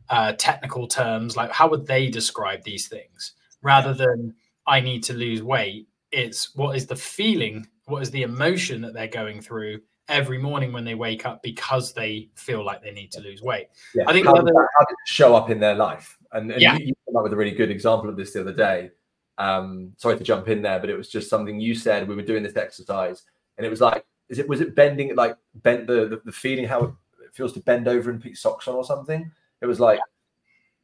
uh, 0.09 0.33
technical 0.33 0.87
terms, 0.87 1.37
like 1.37 1.51
how 1.51 1.69
would 1.69 1.85
they 1.85 2.09
describe 2.09 2.63
these 2.63 2.87
things? 2.89 3.33
Rather 3.61 3.93
than 3.93 4.35
I 4.67 4.81
need 4.81 5.03
to 5.05 5.13
lose 5.13 5.41
weight, 5.41 5.87
it's 6.11 6.53
what 6.55 6.75
is 6.75 6.85
the 6.85 6.95
feeling, 6.95 7.65
what 7.85 8.01
is 8.01 8.11
the 8.11 8.23
emotion 8.23 8.81
that 8.81 8.93
they're 8.93 9.07
going 9.07 9.41
through 9.41 9.79
every 10.09 10.37
morning 10.37 10.71
when 10.73 10.83
they 10.83 10.95
wake 10.95 11.25
up 11.25 11.41
because 11.41 11.93
they 11.93 12.29
feel 12.35 12.63
like 12.65 12.81
they 12.83 12.91
need 12.91 13.11
to 13.11 13.21
lose 13.21 13.41
weight. 13.41 13.67
Yeah. 13.95 14.03
I 14.07 14.13
think 14.13 14.25
how, 14.25 14.33
other... 14.33 14.51
how 14.53 14.85
did 14.85 14.93
it 14.93 15.07
show 15.07 15.35
up 15.35 15.49
in 15.49 15.59
their 15.59 15.75
life? 15.75 16.17
And, 16.31 16.51
and 16.51 16.61
yeah. 16.61 16.73
you, 16.77 16.87
you 16.87 16.93
came 17.07 17.15
up 17.15 17.23
with 17.23 17.33
a 17.33 17.35
really 17.35 17.51
good 17.51 17.71
example 17.71 18.09
of 18.09 18.17
this 18.17 18.33
the 18.33 18.41
other 18.41 18.53
day. 18.53 18.91
Um, 19.37 19.93
sorry 19.97 20.17
to 20.17 20.23
jump 20.23 20.47
in 20.47 20.61
there, 20.61 20.79
but 20.79 20.89
it 20.89 20.97
was 20.97 21.09
just 21.09 21.29
something 21.29 21.59
you 21.59 21.73
said. 21.73 22.07
We 22.07 22.15
were 22.15 22.21
doing 22.21 22.43
this 22.43 22.55
exercise, 22.55 23.23
and 23.57 23.65
it 23.65 23.69
was 23.69 23.81
like, 23.81 24.05
is 24.29 24.39
it 24.39 24.47
was 24.47 24.61
it 24.61 24.75
bending 24.75 25.15
like 25.15 25.35
bent 25.55 25.87
the 25.87 26.07
the, 26.07 26.21
the 26.25 26.31
feeling 26.31 26.65
how 26.65 26.83
it 26.83 26.91
feels 27.33 27.53
to 27.53 27.59
bend 27.61 27.87
over 27.87 28.11
and 28.11 28.21
put 28.21 28.37
socks 28.37 28.67
on 28.67 28.75
or 28.75 28.83
something? 28.83 29.31
It 29.61 29.65
was 29.65 29.79
like 29.79 29.99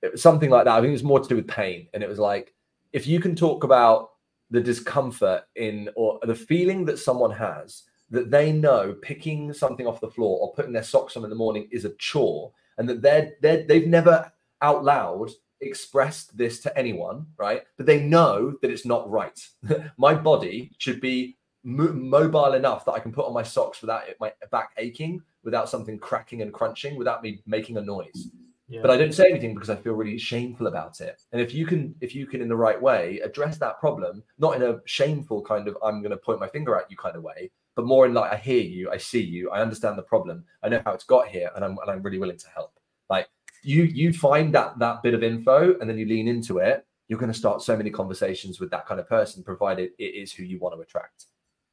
it 0.02 0.14
was 0.14 0.22
something 0.22 0.50
like 0.50 0.66
that. 0.66 0.78
I 0.78 0.82
think 0.82 0.90
it 0.90 0.94
was 0.94 1.04
more 1.04 1.20
to 1.20 1.30
do 1.30 1.36
with 1.36 1.48
pain, 1.48 1.88
and 1.94 2.02
it 2.02 2.10
was 2.10 2.18
like 2.18 2.56
if 2.92 3.06
you 3.06 3.20
can 3.20 3.36
talk 3.36 3.64
about 3.64 4.12
the 4.50 4.62
discomfort 4.62 5.44
in 5.56 5.90
or 5.96 6.20
the 6.24 6.34
feeling 6.34 6.86
that 6.86 6.98
someone 6.98 7.32
has 7.32 7.84
that 8.12 8.32
they 8.32 8.52
know 8.52 8.96
picking 9.02 9.54
something 9.54 9.88
off 9.88 10.02
the 10.02 10.10
floor 10.10 10.40
or 10.40 10.54
putting 10.54 10.74
their 10.74 10.84
socks 10.84 11.16
on 11.16 11.24
in 11.24 11.30
the 11.30 11.36
morning 11.36 11.68
is 11.72 11.86
a 11.86 11.94
chore 11.96 12.52
and 12.78 12.88
that 12.90 13.02
they're, 13.02 13.34
they're 13.42 13.64
they've 13.64 13.88
never 13.88 14.32
out 14.62 14.84
loud 14.84 15.30
expressed 15.62 16.38
this 16.38 16.60
to 16.62 16.78
anyone 16.78 17.26
right? 17.38 17.64
But 17.78 17.86
they 17.86 18.02
know 18.02 18.56
that 18.62 18.72
it's 18.72 18.86
not 18.86 19.10
right. 19.10 19.40
My 19.98 20.14
body 20.14 20.72
should 20.78 21.02
be 21.02 21.38
mobile 21.64 22.54
enough 22.54 22.86
that 22.86 22.94
i 22.94 23.00
can 23.00 23.12
put 23.12 23.26
on 23.26 23.34
my 23.34 23.44
socks 23.44 23.82
without 23.82 24.08
it, 24.08 24.18
my 24.20 24.32
back 24.52 24.72
aching 24.78 25.22
without 25.44 25.70
something 25.70 26.00
cracking 26.00 26.42
and 26.42 26.54
crunching 26.54 26.96
without 26.96 27.22
me 27.22 27.42
making 27.46 27.78
a 27.78 27.82
noise. 27.82 28.30
Yeah. 28.70 28.82
but 28.82 28.92
i 28.92 28.98
don't 28.98 29.14
say 29.14 29.30
anything 29.30 29.56
because 29.56 29.70
i 29.70 29.76
feel 29.76 29.94
really 29.94 30.18
shameful 30.18 30.68
about 30.68 31.02
it. 31.02 31.22
And 31.32 31.42
if 31.42 31.54
you 31.54 31.66
can 31.66 31.96
if 32.02 32.14
you 32.14 32.28
can 32.28 32.42
in 32.42 32.48
the 32.48 32.56
right 32.56 32.82
way 32.82 33.20
address 33.24 33.58
that 33.58 33.80
problem 33.80 34.24
not 34.38 34.56
in 34.56 34.62
a 34.62 34.80
shameful 34.86 35.42
kind 35.42 35.68
of 35.68 35.76
i'm 35.84 36.02
going 36.02 36.12
to 36.12 36.18
point 36.18 36.40
my 36.40 36.48
finger 36.48 36.78
at 36.78 36.90
you 36.90 36.96
kind 36.96 37.16
of 37.16 37.24
way 37.24 37.52
but 37.80 37.86
more 37.86 38.06
in 38.06 38.14
like 38.14 38.30
I 38.30 38.36
hear 38.36 38.62
you, 38.62 38.92
I 38.92 38.98
see 38.98 39.24
you, 39.24 39.52
I 39.52 39.62
understand 39.62 39.98
the 39.98 40.02
problem, 40.02 40.44
I 40.62 40.68
know 40.68 40.82
how 40.86 40.92
it's 40.92 41.06
got 41.06 41.30
here, 41.30 41.50
and 41.56 41.64
I'm 41.64 41.78
and 41.78 41.90
I'm 41.90 42.02
really 42.02 42.20
willing 42.20 42.36
to 42.38 42.50
help. 42.54 42.78
Like 43.10 43.30
you 43.64 43.84
you 43.84 44.12
find 44.12 44.54
that 44.54 44.78
that 44.80 45.02
bit 45.02 45.14
of 45.14 45.24
info 45.24 45.80
and 45.80 45.90
then 45.90 45.98
you 45.98 46.06
lean 46.06 46.28
into 46.28 46.58
it, 46.58 46.86
you're 47.08 47.18
going 47.18 47.32
to 47.32 47.38
start 47.38 47.62
so 47.62 47.78
many 47.78 47.90
conversations 47.90 48.60
with 48.60 48.70
that 48.72 48.86
kind 48.86 49.00
of 49.00 49.08
person, 49.08 49.44
provided 49.44 49.92
it 49.98 50.04
is 50.04 50.34
who 50.34 50.44
you 50.44 50.60
want 50.60 50.76
to 50.76 50.82
attract. 50.82 51.28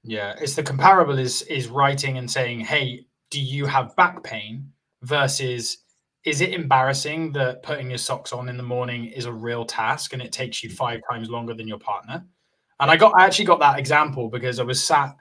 Yeah, 0.04 0.36
it's 0.40 0.54
the 0.54 0.62
comparable 0.62 1.18
is 1.18 1.42
is 1.42 1.66
writing 1.66 2.18
and 2.18 2.30
saying, 2.30 2.60
"Hey, 2.60 3.04
do 3.30 3.40
you 3.40 3.66
have 3.66 3.96
back 3.96 4.22
pain?" 4.22 4.70
versus 5.02 5.78
is 6.24 6.40
it 6.40 6.54
embarrassing 6.54 7.32
that 7.32 7.64
putting 7.64 7.88
your 7.88 7.98
socks 7.98 8.32
on 8.32 8.48
in 8.48 8.56
the 8.56 8.62
morning 8.62 9.06
is 9.06 9.24
a 9.24 9.32
real 9.32 9.64
task 9.64 10.12
and 10.12 10.22
it 10.22 10.30
takes 10.30 10.62
you 10.62 10.70
mm. 10.70 10.74
five 10.74 11.00
times 11.10 11.28
longer 11.30 11.52
than 11.52 11.66
your 11.66 11.80
partner? 11.80 12.24
And 12.78 12.92
I 12.92 12.96
got 12.96 13.12
I 13.18 13.26
actually 13.26 13.46
got 13.46 13.58
that 13.58 13.80
example 13.80 14.28
because 14.28 14.60
I 14.60 14.62
was 14.62 14.80
sat 14.80 15.16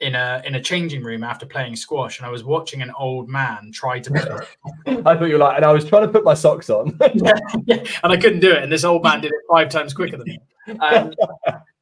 in 0.00 0.14
a 0.14 0.42
in 0.44 0.56
a 0.56 0.60
changing 0.60 1.02
room 1.02 1.24
after 1.24 1.46
playing 1.46 1.74
squash 1.74 2.18
and 2.18 2.26
I 2.26 2.30
was 2.30 2.44
watching 2.44 2.82
an 2.82 2.92
old 2.98 3.30
man 3.30 3.70
try 3.72 3.98
to 3.98 4.10
put 4.10 4.28
I 5.06 5.16
thought 5.16 5.24
you 5.24 5.34
were 5.34 5.38
like 5.38 5.56
and 5.56 5.64
I 5.64 5.72
was 5.72 5.86
trying 5.86 6.06
to 6.06 6.12
put 6.12 6.24
my 6.24 6.34
socks 6.34 6.68
on. 6.68 6.98
yeah, 7.14 7.38
yeah, 7.64 7.84
and 8.02 8.12
I 8.12 8.16
couldn't 8.16 8.40
do 8.40 8.50
it. 8.50 8.62
And 8.62 8.70
this 8.70 8.84
old 8.84 9.02
man 9.02 9.20
did 9.20 9.32
it 9.32 9.40
five 9.50 9.70
times 9.70 9.94
quicker 9.94 10.18
than 10.18 10.26
me. 10.26 10.38
Um, 10.80 11.12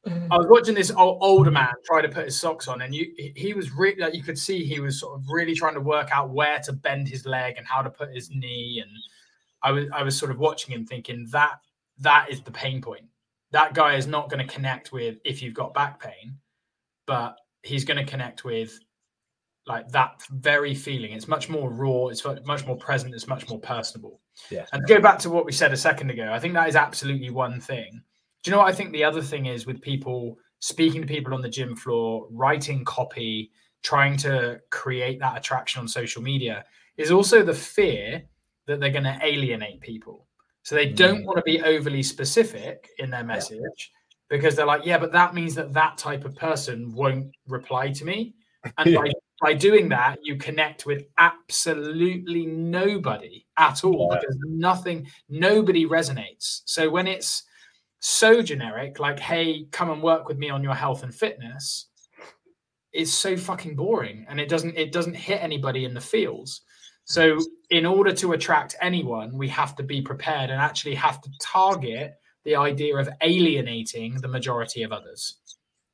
I 0.05 0.37
was 0.37 0.45
watching 0.47 0.75
this 0.75 0.91
old, 0.91 1.17
older 1.21 1.49
man 1.49 1.73
try 1.85 2.01
to 2.01 2.07
put 2.07 2.25
his 2.25 2.39
socks 2.39 2.67
on, 2.67 2.81
and 2.81 2.93
you 2.93 3.11
he 3.35 3.53
was 3.53 3.71
really 3.71 3.99
like 3.99 4.13
you 4.13 4.21
could 4.21 4.37
see 4.37 4.63
he 4.63 4.79
was 4.79 4.99
sort 4.99 5.19
of 5.19 5.25
really 5.27 5.55
trying 5.55 5.73
to 5.73 5.81
work 5.81 6.09
out 6.13 6.29
where 6.29 6.59
to 6.59 6.73
bend 6.73 7.07
his 7.07 7.25
leg 7.25 7.55
and 7.57 7.65
how 7.65 7.81
to 7.81 7.89
put 7.89 8.13
his 8.13 8.29
knee. 8.29 8.81
And 8.81 8.91
I 9.63 9.71
was 9.71 9.85
I 9.91 10.03
was 10.03 10.17
sort 10.17 10.31
of 10.31 10.37
watching 10.37 10.73
him 10.73 10.85
thinking 10.85 11.27
that 11.31 11.59
that 11.99 12.27
is 12.29 12.41
the 12.41 12.51
pain 12.51 12.81
point. 12.81 13.05
That 13.51 13.73
guy 13.73 13.95
is 13.95 14.05
not 14.05 14.29
going 14.29 14.45
to 14.45 14.53
connect 14.53 14.91
with 14.91 15.17
if 15.25 15.41
you've 15.41 15.53
got 15.55 15.73
back 15.73 15.99
pain, 15.99 16.37
but 17.07 17.37
he's 17.65 17.83
going 17.83 17.97
to 17.97 18.09
connect 18.09 18.43
with 18.43 18.79
like 19.67 19.87
that 19.89 20.21
very 20.29 20.75
feeling. 20.75 21.11
It's 21.11 21.27
much 21.27 21.49
more 21.49 21.71
raw. 21.71 22.07
It's 22.07 22.23
much 22.45 22.65
more 22.67 22.77
present. 22.77 23.15
It's 23.15 23.27
much 23.27 23.49
more 23.49 23.59
personable. 23.59 24.21
Yeah. 24.51 24.65
And 24.71 24.85
to 24.85 24.93
go 24.93 25.01
back 25.01 25.17
to 25.19 25.29
what 25.29 25.45
we 25.45 25.51
said 25.51 25.73
a 25.73 25.77
second 25.77 26.11
ago, 26.11 26.31
I 26.31 26.39
think 26.39 26.53
that 26.53 26.69
is 26.69 26.75
absolutely 26.75 27.31
one 27.31 27.59
thing 27.59 28.03
do 28.45 28.51
you 28.51 28.55
know 28.55 28.61
what 28.61 28.71
I 28.71 28.75
think 28.75 28.91
the 28.91 29.03
other 29.03 29.23
thing 29.23 29.47
is 29.47 29.65
with 29.65 29.81
people 29.81 30.37
speaking 30.59 31.01
to 31.01 31.07
people 31.07 31.33
on 31.33 31.41
the 31.41 31.49
gym 31.49 31.75
floor, 31.75 32.27
writing 32.29 32.85
copy, 32.85 33.49
trying 33.81 34.17
to 34.17 34.59
create 34.69 35.19
that 35.19 35.35
attraction 35.35 35.81
on 35.81 35.87
social 35.87 36.21
media 36.21 36.63
is 36.95 37.09
also 37.09 37.41
the 37.41 37.55
fear 37.55 38.21
that 38.67 38.79
they're 38.79 38.91
going 38.91 39.03
to 39.03 39.17
alienate 39.23 39.81
people. 39.81 40.27
So 40.61 40.75
they 40.75 40.85
don't 40.85 41.23
mm. 41.23 41.25
want 41.25 41.37
to 41.37 41.43
be 41.43 41.59
overly 41.63 42.03
specific 42.03 42.87
in 42.99 43.09
their 43.09 43.23
message 43.23 43.59
yeah. 43.59 44.04
Because 44.29 44.55
they're 44.55 44.65
like, 44.65 44.85
yeah, 44.85 44.97
but 44.97 45.11
that 45.11 45.33
means 45.33 45.55
that 45.55 45.73
that 45.73 45.97
type 45.97 46.25
of 46.25 46.35
person 46.35 46.93
won't 46.93 47.31
reply 47.47 47.91
to 47.91 48.05
me. 48.05 48.33
And 48.77 48.91
yeah. 48.91 48.99
by, 48.99 49.11
by 49.41 49.53
doing 49.53 49.89
that, 49.89 50.17
you 50.23 50.37
connect 50.37 50.85
with 50.85 51.05
absolutely 51.17 52.45
nobody 52.47 53.45
at 53.57 53.83
all 53.83 54.09
yeah. 54.11 54.19
because 54.19 54.37
nothing, 54.45 55.07
nobody 55.29 55.85
resonates. 55.85 56.61
So 56.65 56.89
when 56.89 57.07
it's, 57.07 57.43
so 58.07 58.43
generic, 58.43 58.99
like, 58.99 59.19
hey, 59.19 59.65
come 59.71 59.89
and 59.89 60.03
work 60.03 60.27
with 60.27 60.37
me 60.37 60.51
on 60.51 60.61
your 60.61 60.75
health 60.75 61.01
and 61.01 61.13
fitness, 61.13 61.87
it's 62.93 63.11
so 63.11 63.35
fucking 63.35 63.75
boring 63.75 64.27
and 64.29 64.39
it 64.39 64.47
doesn't 64.47 64.77
it 64.77 64.91
doesn't 64.91 65.15
hit 65.15 65.41
anybody 65.41 65.85
in 65.85 65.93
the 65.95 66.01
fields. 66.01 66.61
So 67.05 67.39
in 67.71 67.83
order 67.83 68.13
to 68.13 68.33
attract 68.33 68.75
anyone, 68.79 69.35
we 69.35 69.47
have 69.49 69.75
to 69.77 69.83
be 69.83 70.03
prepared 70.03 70.51
and 70.51 70.61
actually 70.61 70.93
have 70.93 71.19
to 71.21 71.29
target 71.41 72.13
the 72.45 72.55
idea 72.55 72.95
of 72.95 73.09
alienating 73.21 74.15
the 74.21 74.27
majority 74.27 74.83
of 74.83 74.91
others. 74.91 75.37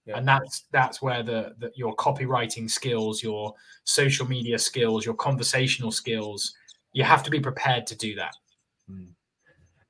Yeah. 0.06 0.18
And 0.18 0.28
that's 0.28 0.66
that's 0.72 1.02
where 1.02 1.24
the, 1.24 1.54
the 1.60 1.72
your 1.76 1.96
copywriting 1.96 2.70
skills, 2.70 3.24
your 3.24 3.54
social 3.84 4.28
media 4.28 4.58
skills, 4.60 5.06
your 5.06 5.16
conversational 5.16 5.92
skills, 5.92 6.54
you 6.94 7.04
have 7.04 7.24
to 7.24 7.32
be 7.32 7.40
prepared 7.40 7.88
to 7.88 7.96
do 7.96 8.16
that. 8.16 8.36
Mm 8.90 9.10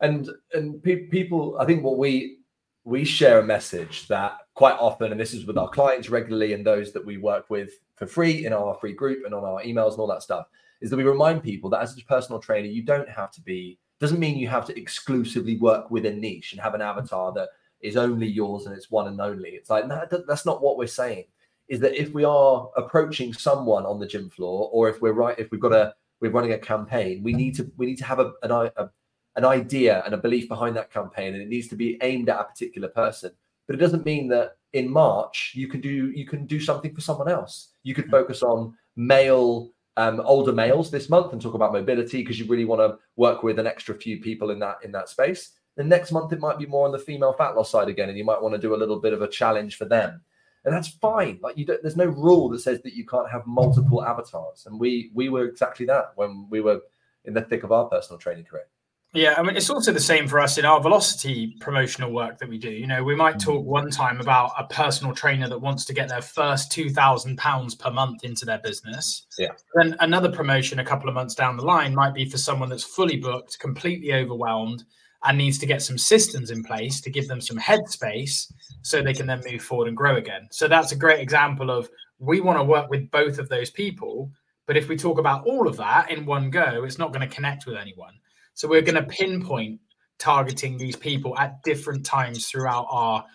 and 0.02 0.30
and 0.54 0.84
pe- 0.84 1.08
people 1.08 1.56
i 1.60 1.66
think 1.66 1.84
what 1.84 1.98
we 1.98 2.38
we 2.84 3.06
share 3.06 3.40
a 3.40 3.44
message 3.44 4.08
that 4.08 4.38
quite 4.56 4.74
often 4.74 5.12
and 5.12 5.22
this 5.22 5.34
is 5.34 5.46
with 5.46 5.58
our 5.58 5.70
clients 5.70 6.10
regularly 6.10 6.54
and 6.54 6.66
those 6.66 6.92
that 6.92 7.06
we 7.06 7.18
work 7.18 7.50
with 7.50 7.72
for 7.96 8.08
free 8.08 8.46
in 8.46 8.52
our 8.52 8.76
free 8.82 8.94
group 8.94 9.24
and 9.26 9.34
on 9.34 9.46
our 9.46 9.62
emails 9.64 9.92
and 9.92 10.00
all 10.00 10.08
that 10.08 10.24
stuff 10.24 10.48
is 10.82 10.90
that 10.90 10.98
we 10.98 11.04
remind 11.04 11.44
people 11.44 11.70
that 11.70 11.82
as 11.82 11.96
a 11.98 12.06
personal 12.06 12.42
trainer 12.42 12.68
you 12.68 12.84
don't 12.84 13.08
have 13.08 13.32
to 13.32 13.42
be 13.42 13.78
doesn't 14.02 14.20
mean 14.20 14.38
you 14.38 14.48
have 14.48 14.66
to 14.66 14.78
exclusively 14.78 15.58
work 15.58 15.92
with 15.92 16.08
a 16.08 16.12
niche 16.12 16.52
and 16.52 16.62
have 16.62 16.74
an 16.74 16.82
avatar 16.82 17.32
that 17.34 17.50
is 17.82 17.96
only 17.96 18.28
yours 18.28 18.66
and 18.66 18.76
it's 18.76 18.90
one 18.90 19.08
and 19.08 19.22
only. 19.22 19.50
It's 19.52 19.70
like 19.70 19.88
no, 19.88 20.06
that's 20.28 20.46
not 20.46 20.62
what 20.62 20.78
we're 20.78 20.88
saying. 20.88 21.26
Is 21.68 21.80
that 21.80 22.00
if 22.00 22.12
we 22.12 22.26
are 22.26 22.70
approaching 22.76 23.32
someone 23.32 23.86
on 23.86 24.00
the 24.00 24.08
gym 24.08 24.30
floor 24.30 24.70
or 24.74 24.90
if 24.90 25.02
we're 25.02 25.14
right 25.14 25.38
if 25.40 25.52
we've 25.52 25.62
got 25.62 25.72
a 25.72 25.94
we're 26.20 26.32
running 26.32 26.54
a 26.54 26.58
campaign 26.58 27.24
we 27.24 27.34
need 27.34 27.56
to 27.56 27.72
we 27.78 27.86
need 27.86 27.98
to 27.98 28.06
have 28.06 28.20
a, 28.20 28.34
an, 28.44 28.52
a 28.52 28.90
an 29.36 29.46
idea 29.46 30.02
and 30.06 30.14
a 30.14 30.18
belief 30.18 30.50
behind 30.50 30.76
that 30.76 30.92
campaign 30.92 31.34
and 31.34 31.42
it 31.42 31.48
needs 31.48 31.68
to 31.68 31.76
be 31.76 31.98
aimed 32.02 32.28
at 32.28 32.40
a 32.40 32.44
particular 32.44 32.90
person. 32.90 33.32
But 33.68 33.76
it 33.76 33.80
doesn't 33.80 34.06
mean 34.06 34.28
that 34.30 34.58
in 34.74 34.90
march 34.90 35.54
you 35.56 35.68
can 35.68 35.80
do 35.80 36.12
you 36.12 36.26
can 36.26 36.48
do 36.48 36.60
something 36.60 36.94
for 36.94 37.02
someone 37.02 37.30
else. 37.30 37.70
You 37.84 37.94
could 37.94 38.06
hmm. 38.06 38.12
focus 38.12 38.42
on 38.42 38.76
male 38.96 39.72
um, 39.98 40.22
older 40.22 40.54
males 40.54 40.90
this 40.90 41.10
month 41.10 41.34
and 41.34 41.42
talk 41.42 41.54
about 41.54 41.74
mobility 41.74 42.22
because 42.22 42.40
you 42.40 42.46
really 42.46 42.66
want 42.66 42.80
to 42.80 42.98
work 43.16 43.44
with 43.44 43.60
an 43.60 43.68
extra 43.68 43.96
few 43.96 44.20
people 44.20 44.52
in 44.52 44.60
that 44.60 44.78
in 44.84 44.92
that 44.92 45.10
space. 45.10 45.52
The 45.76 45.84
next 45.84 46.12
month 46.12 46.34
it 46.34 46.40
might 46.40 46.60
be 46.60 46.66
more 46.66 46.86
on 46.86 46.92
the 46.92 47.00
female 47.00 47.34
fat 47.34 47.56
loss 47.56 47.72
side 47.72 47.88
again 47.88 48.10
and 48.10 48.18
you 48.18 48.26
might 48.26 48.42
want 48.42 48.54
to 48.54 48.62
do 48.62 48.76
a 48.76 48.78
little 48.78 49.00
bit 49.00 49.14
of 49.14 49.22
a 49.22 49.28
challenge 49.28 49.78
for 49.78 49.86
them. 49.86 50.22
And 50.64 50.74
that's 50.74 50.90
fine 50.90 51.40
like 51.42 51.58
you 51.58 51.66
don't 51.66 51.82
there's 51.82 51.98
no 51.98 52.06
rule 52.06 52.50
that 52.50 52.60
says 52.60 52.82
that 52.84 52.94
you 52.94 53.06
can't 53.06 53.32
have 53.32 53.48
multiple 53.48 54.04
avatars 54.04 54.66
and 54.68 54.80
we 54.80 55.12
we 55.16 55.28
were 55.28 55.46
exactly 55.46 55.88
that 55.88 56.12
when 56.16 56.48
we 56.52 56.62
were 56.62 56.80
in 57.26 57.34
the 57.34 57.42
thick 57.42 57.64
of 57.64 57.72
our 57.72 57.86
personal 57.86 58.20
training 58.20 58.46
career 58.46 58.68
yeah, 59.14 59.36
I 59.38 59.42
mean, 59.42 59.58
it's 59.58 59.70
also 59.70 59.92
the 59.92 60.00
same 60.00 60.28
for 60.28 60.40
us 60.40 60.58
in 60.58 60.64
our 60.64 60.80
velocity 60.80 61.56
promotional 61.60 62.14
work 62.14 62.38
that 62.38 62.48
we 62.48 62.58
do. 62.58 62.70
You 62.70 62.88
know, 62.88 63.04
we 63.04 63.16
might 63.16 63.36
mm. 63.36 63.44
talk 63.44 63.66
one 63.66 63.90
time 63.92 64.22
about 64.22 64.54
a 64.58 64.64
personal 64.66 65.14
trainer 65.14 65.50
that 65.50 65.60
wants 65.60 65.84
to 65.86 65.94
get 65.94 66.08
their 66.08 66.22
first 66.22 66.72
two 66.72 66.90
thousand 66.90 67.38
pounds 67.38 67.76
per 67.76 67.92
month 67.92 68.24
into 68.24 68.46
their 68.46 68.60
business. 68.60 69.26
Yeah. 69.38 69.50
Then 69.76 69.98
another 70.00 70.32
promotion 70.32 70.80
a 70.80 70.86
couple 70.86 71.10
of 71.10 71.16
months 71.16 71.36
down 71.36 71.58
the 71.58 71.66
line 71.66 71.94
might 71.94 72.14
be 72.14 72.30
for 72.30 72.38
someone 72.38 72.70
that's 72.70 72.86
fully 72.86 73.18
booked, 73.18 73.60
completely 73.60 74.14
overwhelmed, 74.14 74.86
and 75.24 75.38
needs 75.38 75.60
to 75.60 75.66
get 75.66 75.82
some 75.82 75.98
systems 75.98 76.50
in 76.50 76.64
place 76.64 77.02
to 77.02 77.10
give 77.10 77.28
them 77.28 77.42
some 77.42 77.58
headspace 77.58 78.52
so 78.82 79.02
they 79.02 79.14
can 79.14 79.28
then 79.28 79.42
move 79.50 79.62
forward 79.62 79.90
and 79.90 79.98
grow 79.98 80.16
again. 80.16 80.48
So 80.52 80.68
that's 80.70 80.94
a 80.94 80.98
great 80.98 81.20
example 81.20 81.70
of 81.70 81.90
we 82.20 82.40
want 82.40 82.60
to 82.60 82.64
work 82.64 82.90
with 82.90 83.12
both 83.12 83.40
of 83.40 83.50
those 83.50 83.70
people. 83.70 84.32
But 84.68 84.78
if 84.78 84.88
we 84.88 84.96
talk 84.96 85.20
about 85.20 85.46
all 85.46 85.68
of 85.68 85.76
that 85.78 86.10
in 86.10 86.26
one 86.26 86.50
go, 86.50 86.86
it's 86.86 86.98
not 86.98 87.12
going 87.12 87.28
to 87.28 87.36
connect 87.36 87.66
with 87.66 87.76
anyone. 87.76 88.14
So 88.54 88.68
we're 88.68 88.82
going 88.82 88.96
to 88.96 89.04
pinpoint 89.04 89.80
targeting 90.20 90.78
these 90.78 90.96
people 90.96 91.38
at 91.38 91.62
different 91.64 92.06
times 92.06 92.48
throughout 92.48 92.86
our 92.90 93.26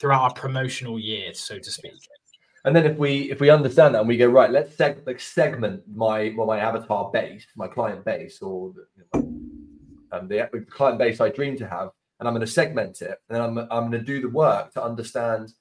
throughout 0.00 0.22
our 0.22 0.34
promotional 0.34 0.98
year, 0.98 1.32
so 1.32 1.58
to 1.58 1.70
speak. 1.70 1.94
And 2.64 2.74
then 2.74 2.84
if 2.84 2.96
we 2.96 3.30
if 3.30 3.40
we 3.40 3.50
understand 3.50 3.94
that 3.94 4.00
and 4.00 4.08
we 4.08 4.16
go 4.16 4.26
right, 4.26 4.50
let's 4.50 4.74
seg- 4.76 5.06
like 5.06 5.20
segment 5.20 5.82
my 5.88 6.34
well, 6.36 6.46
my 6.46 6.58
avatar 6.58 7.10
base, 7.12 7.46
my 7.56 7.68
client 7.68 8.04
base, 8.04 8.40
or 8.42 8.72
um, 9.14 10.28
the, 10.28 10.48
the 10.52 10.64
client 10.68 10.98
base 10.98 11.20
I 11.20 11.28
dream 11.28 11.56
to 11.58 11.68
have, 11.68 11.90
and 12.18 12.28
I'm 12.28 12.34
going 12.34 12.46
to 12.46 12.52
segment 12.52 13.02
it, 13.02 13.18
and 13.30 13.42
I'm 13.42 13.58
I'm 13.58 13.90
going 13.90 13.92
to 13.92 14.02
do 14.02 14.20
the 14.20 14.28
work 14.28 14.72
to 14.74 14.82
understand 14.82 15.52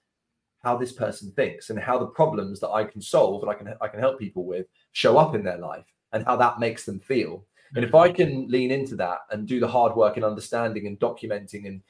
how 0.63 0.77
this 0.77 0.91
person 0.91 1.31
thinks 1.31 1.69
and 1.69 1.79
how 1.79 1.97
the 1.97 2.05
problems 2.05 2.59
that 2.59 2.69
I 2.69 2.83
can 2.83 3.01
solve 3.01 3.41
and 3.41 3.51
I 3.51 3.55
can 3.55 3.73
I 3.81 3.87
can 3.87 3.99
help 3.99 4.19
people 4.19 4.45
with 4.45 4.67
show 4.91 5.17
up 5.17 5.33
in 5.33 5.43
their 5.43 5.57
life 5.57 5.85
and 6.13 6.23
how 6.25 6.35
that 6.35 6.59
makes 6.59 6.85
them 6.85 6.99
feel 6.99 7.45
and 7.75 7.85
if 7.85 7.95
I 7.95 8.11
can 8.11 8.47
lean 8.47 8.71
into 8.71 8.95
that 8.97 9.19
and 9.31 9.47
do 9.47 9.59
the 9.59 9.67
hard 9.67 9.95
work 9.95 10.17
in 10.17 10.23
understanding 10.23 10.87
and 10.87 10.99
documenting 10.99 11.67
and 11.67 11.81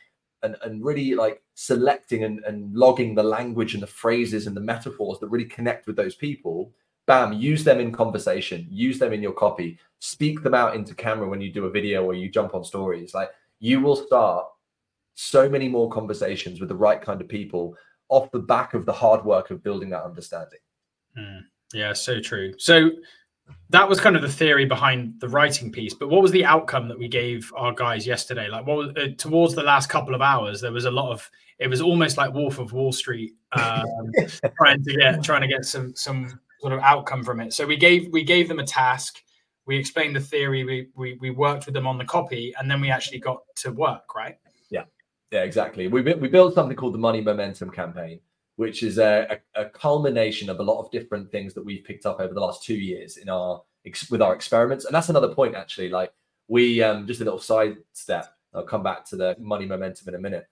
and, 0.43 0.55
and 0.63 0.83
really 0.83 1.13
like 1.13 1.41
selecting 1.53 2.23
and, 2.23 2.43
and 2.45 2.73
logging 2.75 3.13
the 3.13 3.23
language 3.23 3.73
and 3.73 3.83
the 3.83 3.87
phrases 3.87 4.47
and 4.47 4.55
the 4.55 4.61
metaphors 4.61 5.19
that 5.19 5.27
really 5.27 5.45
connect 5.45 5.85
with 5.85 5.95
those 5.95 6.15
people, 6.15 6.71
bam, 7.05 7.33
use 7.33 7.63
them 7.63 7.79
in 7.79 7.91
conversation, 7.91 8.65
use 8.69 8.97
them 8.97 9.13
in 9.13 9.21
your 9.21 9.33
copy, 9.33 9.77
speak 9.99 10.41
them 10.41 10.55
out 10.55 10.75
into 10.75 10.95
camera 10.95 11.27
when 11.27 11.41
you 11.41 11.51
do 11.51 11.65
a 11.65 11.69
video 11.69 12.03
or 12.03 12.13
you 12.13 12.27
jump 12.29 12.55
on 12.55 12.63
stories. 12.63 13.13
Like 13.13 13.29
you 13.59 13.79
will 13.81 13.95
start 13.95 14.47
so 15.13 15.47
many 15.47 15.67
more 15.67 15.89
conversations 15.89 16.59
with 16.59 16.69
the 16.69 16.75
right 16.75 17.01
kind 17.01 17.21
of 17.21 17.27
people 17.27 17.75
off 18.09 18.31
the 18.31 18.39
back 18.39 18.73
of 18.73 18.85
the 18.85 18.93
hard 18.93 19.23
work 19.23 19.51
of 19.51 19.63
building 19.63 19.89
that 19.89 20.03
understanding. 20.03 20.59
Mm, 21.17 21.41
yeah, 21.73 21.93
so 21.93 22.19
true. 22.19 22.53
So 22.57 22.91
that 23.69 23.87
was 23.87 23.99
kind 23.99 24.15
of 24.15 24.21
the 24.21 24.29
theory 24.29 24.65
behind 24.65 25.13
the 25.19 25.27
writing 25.27 25.71
piece 25.71 25.93
but 25.93 26.09
what 26.09 26.21
was 26.21 26.31
the 26.31 26.43
outcome 26.43 26.87
that 26.87 26.97
we 26.97 27.07
gave 27.07 27.51
our 27.55 27.71
guys 27.71 28.05
yesterday? 28.05 28.47
Like 28.47 28.65
what 28.65 28.77
was 28.77 28.89
uh, 28.97 29.07
towards 29.17 29.55
the 29.55 29.63
last 29.63 29.89
couple 29.89 30.15
of 30.15 30.21
hours 30.21 30.61
there 30.61 30.71
was 30.71 30.85
a 30.85 30.91
lot 30.91 31.11
of 31.11 31.29
it 31.59 31.69
was 31.69 31.81
almost 31.81 32.17
like 32.17 32.33
wolf 32.33 32.59
of 32.59 32.73
wall 32.73 32.91
street 32.91 33.33
um, 33.53 33.85
trying 34.57 34.83
to 34.83 34.95
get 34.95 35.23
trying 35.23 35.41
to 35.41 35.47
get 35.47 35.65
some 35.65 35.95
some 35.95 36.39
sort 36.59 36.73
of 36.73 36.79
outcome 36.79 37.23
from 37.23 37.39
it. 37.39 37.53
So 37.53 37.65
we 37.65 37.77
gave 37.77 38.11
we 38.11 38.23
gave 38.23 38.47
them 38.47 38.59
a 38.59 38.65
task. 38.65 39.21
We 39.65 39.77
explained 39.77 40.15
the 40.15 40.21
theory. 40.21 40.63
We, 40.63 40.87
we 40.95 41.17
we 41.21 41.29
worked 41.29 41.65
with 41.65 41.73
them 41.73 41.87
on 41.87 41.97
the 41.97 42.05
copy 42.05 42.53
and 42.59 42.69
then 42.69 42.81
we 42.81 42.89
actually 42.89 43.19
got 43.19 43.41
to 43.57 43.71
work 43.71 44.15
right? 44.15 44.37
Yeah. 44.69 44.85
Yeah 45.31 45.43
exactly. 45.43 45.87
We, 45.87 46.01
we 46.01 46.27
built 46.27 46.55
something 46.55 46.75
called 46.75 46.93
the 46.93 46.99
money 46.99 47.21
momentum 47.21 47.71
campaign 47.71 48.19
which 48.55 48.83
is 48.83 48.97
a, 48.97 49.39
a, 49.55 49.61
a, 49.61 49.69
culmination 49.69 50.49
of 50.49 50.59
a 50.59 50.63
lot 50.63 50.79
of 50.79 50.91
different 50.91 51.31
things 51.31 51.53
that 51.53 51.65
we've 51.65 51.83
picked 51.83 52.05
up 52.05 52.19
over 52.19 52.33
the 52.33 52.39
last 52.39 52.63
two 52.63 52.75
years 52.75 53.17
in 53.17 53.29
our 53.29 53.61
with 54.09 54.21
our 54.21 54.35
experiments. 54.35 54.85
And 54.85 54.93
that's 54.93 55.09
another 55.09 55.33
point, 55.33 55.55
actually. 55.55 55.89
Like 55.89 56.13
we 56.47 56.81
um, 56.83 57.07
just 57.07 57.21
a 57.21 57.23
little 57.23 57.39
side 57.39 57.77
step. 57.93 58.33
I'll 58.53 58.63
come 58.63 58.83
back 58.83 59.05
to 59.05 59.15
the 59.15 59.35
money 59.39 59.65
momentum 59.65 60.09
in 60.09 60.15
a 60.15 60.19
minute. 60.19 60.47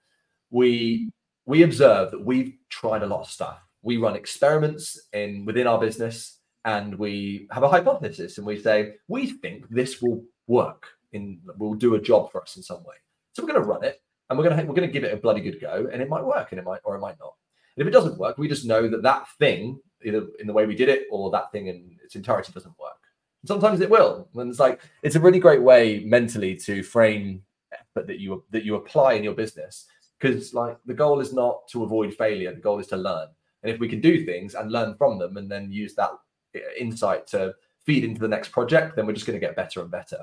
We 0.50 1.10
we 1.46 1.62
observe 1.62 2.10
that 2.10 2.24
we've 2.24 2.54
tried 2.68 3.02
a 3.02 3.06
lot 3.06 3.22
of 3.22 3.30
stuff. 3.30 3.58
We 3.82 3.96
run 3.96 4.16
experiments 4.16 5.08
in 5.12 5.44
within 5.44 5.66
our 5.66 5.78
business, 5.78 6.38
and 6.64 6.98
we 6.98 7.48
have 7.52 7.62
a 7.62 7.68
hypothesis, 7.68 8.38
and 8.38 8.46
we 8.46 8.60
say 8.60 8.94
we 9.08 9.26
think 9.26 9.68
this 9.68 10.02
will 10.02 10.24
work 10.46 10.86
in 11.12 11.40
will 11.58 11.74
do 11.74 11.94
a 11.94 12.00
job 12.00 12.32
for 12.32 12.42
us 12.42 12.56
in 12.56 12.62
some 12.62 12.82
way. 12.84 12.96
So 13.32 13.42
we're 13.42 13.52
going 13.52 13.62
to 13.62 13.68
run 13.68 13.84
it 13.84 14.02
and 14.30 14.38
we're 14.38 14.44
going 14.44 14.56
to 14.56 14.64
we're 14.64 14.74
going 14.74 14.88
to 14.88 14.92
give 14.92 15.04
it 15.04 15.12
a 15.12 15.16
bloody 15.16 15.40
good 15.40 15.60
go, 15.60 15.88
and 15.92 16.00
it 16.00 16.08
might 16.08 16.24
work, 16.24 16.52
and 16.52 16.58
it 16.58 16.64
might 16.64 16.80
or 16.84 16.94
it 16.94 17.00
might 17.00 17.18
not. 17.18 17.34
And 17.76 17.82
if 17.82 17.86
it 17.86 17.92
doesn't 17.92 18.18
work, 18.18 18.38
we 18.38 18.48
just 18.48 18.66
know 18.66 18.88
that 18.88 19.02
that 19.02 19.28
thing, 19.38 19.80
either 20.02 20.26
in 20.38 20.46
the 20.46 20.52
way 20.52 20.66
we 20.66 20.74
did 20.74 20.88
it 20.88 21.06
or 21.10 21.30
that 21.30 21.52
thing 21.52 21.68
in 21.68 21.96
its 22.04 22.16
entirety, 22.16 22.52
doesn't 22.52 22.78
work. 22.78 22.98
And 23.42 23.48
sometimes 23.48 23.80
it 23.80 23.90
will, 23.90 24.28
and 24.34 24.50
it's 24.50 24.60
like 24.60 24.80
it's 25.02 25.16
a 25.16 25.20
really 25.20 25.38
great 25.38 25.62
way 25.62 26.04
mentally 26.04 26.54
to 26.56 26.82
frame 26.82 27.42
effort 27.72 28.06
that 28.06 28.18
you 28.18 28.44
that 28.50 28.64
you 28.64 28.74
apply 28.76 29.14
in 29.14 29.24
your 29.24 29.34
business. 29.34 29.86
Because 30.18 30.52
like 30.52 30.76
the 30.84 30.94
goal 30.94 31.20
is 31.20 31.32
not 31.32 31.66
to 31.68 31.82
avoid 31.84 32.14
failure. 32.14 32.52
The 32.52 32.60
goal 32.60 32.78
is 32.78 32.88
to 32.88 32.96
learn. 32.96 33.28
And 33.62 33.72
if 33.72 33.78
we 33.78 33.88
can 33.88 34.00
do 34.00 34.24
things 34.24 34.54
and 34.54 34.72
learn 34.72 34.94
from 34.96 35.18
them 35.18 35.36
and 35.36 35.50
then 35.50 35.70
use 35.70 35.94
that 35.94 36.10
uh, 36.56 36.58
insight 36.78 37.26
to 37.28 37.54
feed 37.84 38.04
into 38.04 38.20
the 38.20 38.28
next 38.28 38.50
project 38.52 38.96
then 38.96 39.06
we're 39.06 39.12
just 39.12 39.26
going 39.26 39.38
to 39.38 39.44
get 39.46 39.56
better 39.56 39.80
and 39.80 39.90
better. 39.90 40.18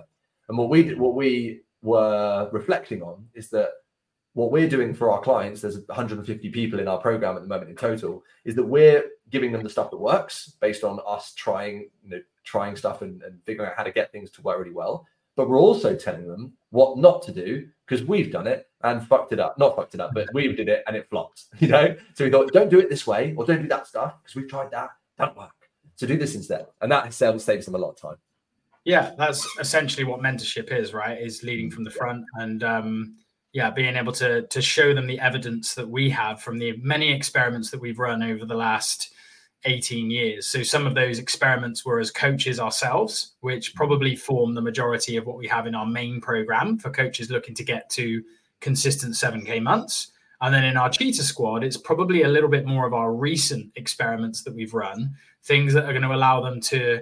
And 0.49 0.57
what 0.57 0.69
we 0.69 0.83
did, 0.83 0.99
what 0.99 1.15
we 1.15 1.61
were 1.81 2.49
reflecting 2.51 3.01
on 3.01 3.25
is 3.33 3.49
that 3.49 3.71
what 4.38 4.51
we're 4.51 4.70
doing 4.70 4.94
for 4.94 5.12
our 5.12 5.20
clients 5.20 5.62
there's 5.62 5.79
150 5.88 6.50
people 6.50 6.79
in 6.79 6.88
our 6.88 7.00
program 7.00 7.36
at 7.36 7.41
the 7.41 7.48
moment 7.48 7.70
in 7.70 7.75
total 7.75 8.24
is 8.46 8.56
that 8.56 8.63
we're 8.63 9.03
giving 9.29 9.51
them 9.51 9.63
the 9.63 9.70
stuff 9.70 9.89
that 9.89 9.98
works 9.98 10.53
based 10.60 10.84
on 10.84 11.00
us 11.08 11.34
trying 11.34 11.89
you 12.03 12.10
know 12.10 12.22
trying 12.44 12.75
stuff 12.75 13.01
and, 13.01 13.22
and 13.24 13.39
figuring 13.46 13.70
out 13.70 13.75
how 13.75 13.84
to 13.84 13.91
get 13.91 14.12
things 14.12 14.29
to 14.29 14.41
work 14.41 14.60
really 14.60 14.72
well 14.72 15.06
but 15.38 15.48
we're 15.48 15.60
also 15.60 15.96
telling 15.96 16.27
them 16.27 16.53
what 16.72 16.98
not 16.98 17.22
to 17.22 17.32
do 17.32 17.67
because 17.86 18.06
we've 18.06 18.32
done 18.32 18.48
it 18.48 18.67
and 18.82 19.08
fucked 19.08 19.32
it 19.32 19.39
up. 19.39 19.58
Not 19.58 19.75
fucked 19.75 19.94
it 19.94 20.01
up, 20.01 20.12
but 20.13 20.27
we 20.34 20.48
did 20.53 20.67
it 20.67 20.84
and 20.88 20.98
it 20.98 21.08
flopped. 21.10 21.46
You 21.60 21.70
know, 21.70 21.96
so 22.15 22.25
we 22.25 22.32
thought, 22.32 22.51
don't 22.51 22.70
do 22.70 22.79
it 22.79 22.89
this 22.89 23.08
way 23.08 23.34
or 23.38 23.46
don't 23.46 23.62
do 23.62 23.67
that 23.70 23.88
stuff 23.88 24.15
because 24.22 24.36
we've 24.36 24.50
tried 24.50 24.72
that. 24.72 24.89
Don't 25.17 25.38
work. 25.38 25.51
So 25.96 26.06
do 26.06 26.17
this 26.17 26.36
instead, 26.36 26.67
and 26.82 26.91
that 26.91 27.12
saves 27.13 27.65
them 27.65 27.74
a 27.74 27.77
lot 27.77 27.89
of 27.89 28.00
time. 28.00 28.17
Yeah, 28.84 29.13
that's 29.17 29.48
essentially 29.60 30.03
what 30.03 30.22
mentorship 30.22 30.72
is, 30.72 30.94
right? 30.94 31.20
Is 31.20 31.44
leading 31.44 31.72
from 31.72 31.84
the 31.84 31.89
front 31.89 32.24
and 32.36 32.63
um, 32.63 33.15
yeah, 33.53 33.69
being 33.69 33.95
able 33.95 34.13
to 34.13 34.45
to 34.47 34.61
show 34.61 34.93
them 34.93 35.07
the 35.07 35.19
evidence 35.19 35.73
that 35.75 35.89
we 35.89 36.09
have 36.09 36.41
from 36.41 36.57
the 36.57 36.77
many 36.81 37.11
experiments 37.11 37.71
that 37.71 37.81
we've 37.81 37.99
run 37.99 38.23
over 38.23 38.45
the 38.45 38.55
last 38.55 39.13
18 39.65 40.11
years. 40.11 40.47
So 40.47 40.63
some 40.63 40.85
of 40.85 40.95
those 40.95 41.19
experiments 41.19 41.85
were 41.85 41.99
as 41.99 42.11
coaches 42.11 42.59
ourselves, 42.59 43.33
which 43.41 43.75
probably 43.75 44.15
form 44.15 44.53
the 44.53 44.61
majority 44.61 45.17
of 45.17 45.25
what 45.25 45.37
we 45.37 45.47
have 45.47 45.67
in 45.67 45.75
our 45.75 45.85
main 45.85 46.21
program 46.21 46.77
for 46.77 46.89
coaches 46.89 47.29
looking 47.29 47.55
to 47.55 47.63
get 47.63 47.89
to 47.91 48.23
consistent 48.61 49.15
7K 49.15 49.61
months. 49.61 50.11
And 50.41 50.53
then 50.53 50.63
in 50.63 50.77
our 50.77 50.89
cheetah 50.89 51.23
squad, 51.23 51.63
it's 51.63 51.77
probably 51.77 52.21
a 52.21 52.27
little 52.27 52.49
bit 52.49 52.65
more 52.65 52.85
of 52.85 52.93
our 52.93 53.13
recent 53.13 53.71
experiments 53.75 54.43
that 54.43 54.53
we've 54.53 54.73
run, 54.73 55.15
things 55.43 55.73
that 55.73 55.85
are 55.85 55.93
going 55.93 56.03
to 56.03 56.13
allow 56.13 56.41
them 56.41 56.61
to 56.61 57.01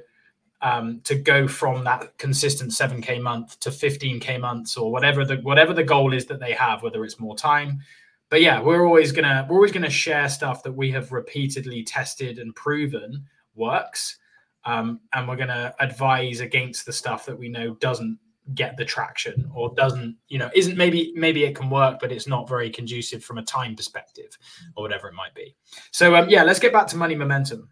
um, 0.62 1.02
to 1.04 1.16
go 1.16 1.48
from 1.48 1.84
that 1.84 2.18
consistent 2.18 2.72
7K 2.72 3.22
month 3.22 3.60
to 3.60 3.70
15K 3.70 4.40
months 4.40 4.78
or 4.78 4.92
whatever 4.92 5.26
the 5.26 5.38
whatever 5.38 5.74
the 5.74 5.84
goal 5.84 6.14
is 6.14 6.26
that 6.28 6.40
they 6.40 6.54
have, 6.54 6.82
whether 6.82 7.04
it's 7.04 7.20
more 7.20 7.36
time, 7.36 7.82
but 8.30 8.42
yeah, 8.42 8.62
we're 8.62 8.86
always 8.86 9.12
gonna 9.12 9.46
we're 9.50 9.58
always 9.58 9.72
gonna 9.72 9.90
share 9.90 10.28
stuff 10.30 10.64
that 10.64 10.72
we 10.72 10.92
have 10.92 11.12
repeatedly 11.12 11.84
tested 11.84 12.40
and 12.40 12.56
proven 12.56 13.26
works, 13.56 14.18
um, 14.66 15.00
and 15.14 15.28
we're 15.28 15.36
gonna 15.36 15.74
advise 15.80 16.40
against 16.40 16.86
the 16.86 16.94
stuff 16.94 17.26
that 17.26 17.38
we 17.38 17.50
know 17.50 17.76
doesn't 17.76 18.18
get 18.54 18.78
the 18.78 18.86
traction 18.86 19.50
or 19.56 19.74
doesn't 19.76 20.16
you 20.28 20.38
know 20.38 20.50
isn't 20.54 20.78
maybe 20.78 21.12
maybe 21.16 21.46
it 21.46 21.56
can 21.56 21.68
work 21.68 21.98
but 22.00 22.12
it's 22.12 22.28
not 22.28 22.48
very 22.48 22.70
conducive 22.70 23.24
from 23.24 23.40
a 23.40 23.44
time 23.44 23.76
perspective 23.76 24.38
or 24.76 24.84
whatever 24.84 25.08
it 25.08 25.14
might 25.14 25.34
be. 25.34 25.56
So 25.92 26.16
um, 26.16 26.30
yeah 26.30 26.44
let's 26.44 26.60
get 26.60 26.74
back 26.74 26.88
to 26.88 26.98
money 26.98 27.16
momentum 27.16 27.70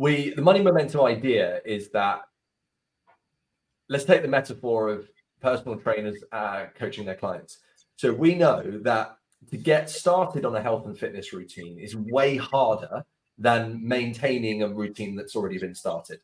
we 0.00 0.32
the 0.34 0.42
money 0.42 0.62
momentum 0.62 1.02
idea 1.02 1.60
is 1.64 1.90
that 1.90 2.22
let's 3.88 4.04
take 4.04 4.22
the 4.22 4.28
metaphor 4.38 4.88
of 4.88 5.08
personal 5.40 5.76
trainers 5.76 6.18
uh, 6.32 6.66
coaching 6.74 7.04
their 7.04 7.20
clients 7.24 7.58
so 7.96 8.12
we 8.12 8.34
know 8.34 8.80
that 8.82 9.16
to 9.50 9.56
get 9.56 9.90
started 9.90 10.44
on 10.44 10.54
a 10.56 10.62
health 10.62 10.86
and 10.86 10.98
fitness 10.98 11.32
routine 11.32 11.78
is 11.78 11.94
way 11.96 12.36
harder 12.36 13.04
than 13.38 13.80
maintaining 13.86 14.62
a 14.62 14.68
routine 14.68 15.16
that's 15.16 15.34
already 15.34 15.58
been 15.58 15.74
started. 15.74 16.20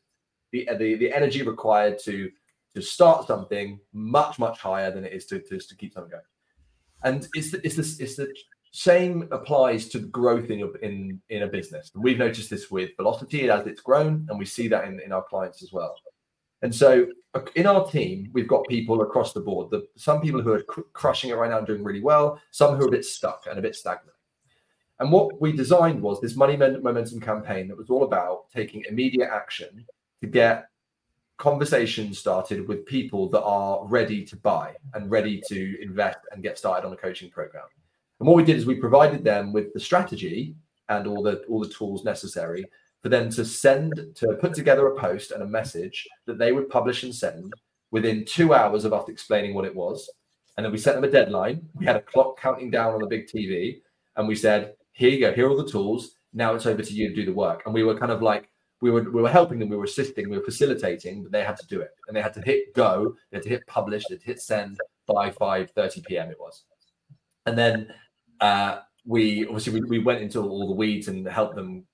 The, 0.51 0.69
the, 0.77 0.95
the 0.95 1.13
energy 1.13 1.43
required 1.43 1.99
to 2.05 2.31
to 2.75 2.81
start 2.81 3.25
something 3.25 3.79
much 3.91 4.37
much 4.37 4.59
higher 4.59 4.91
than 4.91 5.03
it 5.03 5.13
is 5.13 5.25
to, 5.27 5.39
to, 5.39 5.59
to 5.59 5.75
keep 5.75 5.93
something 5.93 6.11
going. 6.11 6.23
And 7.03 7.27
it's 7.33 7.51
the, 7.51 7.65
it's 7.65 7.75
this 7.75 7.99
it's 7.99 8.15
the 8.15 8.33
same 8.77 9.27
applies 9.31 9.89
to 9.89 9.97
the 9.97 10.05
growth 10.07 10.51
in 10.51 10.59
your 10.59 10.75
in 10.77 11.19
in 11.29 11.41
a 11.41 11.47
business. 11.47 11.89
We've 11.95 12.19
noticed 12.19 12.51
this 12.51 12.69
with 12.69 12.91
velocity 12.95 13.49
as 13.49 13.65
it's 13.65 13.81
grown, 13.81 14.27
and 14.29 14.37
we 14.37 14.45
see 14.45 14.67
that 14.67 14.85
in, 14.85 14.99
in 14.99 15.11
our 15.11 15.23
clients 15.23 15.63
as 15.63 15.73
well. 15.73 15.95
And 16.61 16.73
so 16.73 17.07
in 17.55 17.65
our 17.65 17.89
team, 17.89 18.29
we've 18.33 18.47
got 18.47 18.67
people 18.67 19.01
across 19.01 19.33
the 19.33 19.39
board. 19.39 19.71
The, 19.71 19.87
some 19.95 20.21
people 20.21 20.41
who 20.43 20.53
are 20.53 20.61
cr- 20.61 20.81
crushing 20.93 21.31
it 21.31 21.33
right 21.33 21.49
now 21.49 21.57
and 21.57 21.65
doing 21.65 21.83
really 21.83 22.03
well, 22.03 22.39
some 22.51 22.75
who 22.75 22.83
are 22.83 22.87
a 22.87 22.91
bit 22.91 23.05
stuck 23.05 23.45
and 23.49 23.57
a 23.57 23.63
bit 23.63 23.75
stagnant. 23.75 24.15
And 24.99 25.11
what 25.11 25.41
we 25.41 25.51
designed 25.51 25.99
was 25.99 26.21
this 26.21 26.35
money 26.35 26.55
momentum 26.55 27.19
campaign 27.19 27.67
that 27.67 27.77
was 27.77 27.89
all 27.89 28.03
about 28.03 28.51
taking 28.51 28.85
immediate 28.87 29.29
action 29.31 29.85
to 30.21 30.27
get 30.27 30.67
conversations 31.37 32.19
started 32.19 32.67
with 32.67 32.85
people 32.85 33.29
that 33.29 33.43
are 33.43 33.85
ready 33.87 34.23
to 34.25 34.35
buy 34.35 34.75
and 34.93 35.09
ready 35.09 35.41
to 35.47 35.81
invest 35.81 36.19
and 36.31 36.43
get 36.43 36.57
started 36.57 36.85
on 36.85 36.93
a 36.93 36.97
coaching 36.97 37.29
program. 37.29 37.65
And 38.19 38.27
what 38.27 38.35
we 38.35 38.43
did 38.43 38.57
is 38.57 38.65
we 38.65 38.75
provided 38.75 39.23
them 39.23 39.53
with 39.53 39.73
the 39.73 39.79
strategy 39.79 40.55
and 40.89 41.07
all 41.07 41.21
the 41.21 41.43
all 41.49 41.59
the 41.59 41.69
tools 41.69 42.03
necessary 42.03 42.65
for 43.01 43.09
them 43.09 43.29
to 43.29 43.45
send 43.45 43.93
to 44.15 44.27
put 44.41 44.53
together 44.53 44.87
a 44.87 44.99
post 44.99 45.31
and 45.31 45.43
a 45.43 45.47
message 45.47 46.07
that 46.25 46.37
they 46.37 46.51
would 46.51 46.69
publish 46.69 47.03
and 47.03 47.13
send 47.13 47.53
within 47.91 48.25
two 48.25 48.53
hours 48.53 48.85
of 48.85 48.93
us 48.93 49.07
explaining 49.07 49.53
what 49.53 49.65
it 49.65 49.75
was. 49.75 50.09
And 50.55 50.65
then 50.65 50.71
we 50.71 50.79
set 50.79 50.95
them 50.95 51.03
a 51.03 51.11
deadline. 51.11 51.69
We 51.75 51.85
had 51.85 51.95
a 51.95 52.01
clock 52.01 52.39
counting 52.39 52.71
down 52.71 52.93
on 52.93 53.01
the 53.01 53.07
big 53.07 53.27
TV, 53.27 53.81
and 54.15 54.27
we 54.27 54.35
said, 54.35 54.75
"Here 54.93 55.09
you 55.09 55.19
go. 55.19 55.33
Here 55.33 55.45
are 55.45 55.49
all 55.51 55.57
the 55.57 55.69
tools. 55.69 56.15
Now 56.33 56.55
it's 56.55 56.65
over 56.65 56.81
to 56.81 56.93
you 56.93 57.09
to 57.09 57.15
do 57.15 57.25
the 57.25 57.33
work." 57.33 57.63
And 57.65 57.73
we 57.73 57.83
were 57.83 57.97
kind 57.97 58.11
of 58.11 58.23
like 58.23 58.49
we 58.81 58.91
were 58.91 59.03
we 59.03 59.21
were 59.21 59.29
helping 59.29 59.59
them, 59.59 59.69
we 59.69 59.77
were 59.77 59.85
assisting, 59.85 60.29
we 60.29 60.37
were 60.37 60.43
facilitating, 60.43 61.23
but 61.23 61.31
they 61.31 61.43
had 61.43 61.57
to 61.57 61.67
do 61.67 61.81
it, 61.81 61.91
and 62.07 62.15
they 62.15 62.21
had 62.21 62.33
to 62.35 62.41
hit 62.41 62.73
go, 62.73 63.15
they 63.31 63.37
had 63.37 63.43
to 63.43 63.49
hit 63.49 63.67
publish, 63.67 64.05
they 64.07 64.15
had 64.15 64.21
to 64.21 64.27
hit 64.27 64.41
send 64.41 64.77
by 65.07 65.29
5:30 65.29 66.05
p.m. 66.05 66.29
It 66.29 66.39
was, 66.39 66.63
and 67.45 67.57
then 67.57 67.93
uh, 68.41 68.79
we 69.05 69.45
obviously 69.45 69.79
we, 69.79 69.87
we 69.87 69.99
went 69.99 70.21
into 70.21 70.41
all 70.41 70.67
the 70.67 70.75
weeds 70.75 71.07
and 71.07 71.27
helped 71.27 71.55
them 71.55 71.85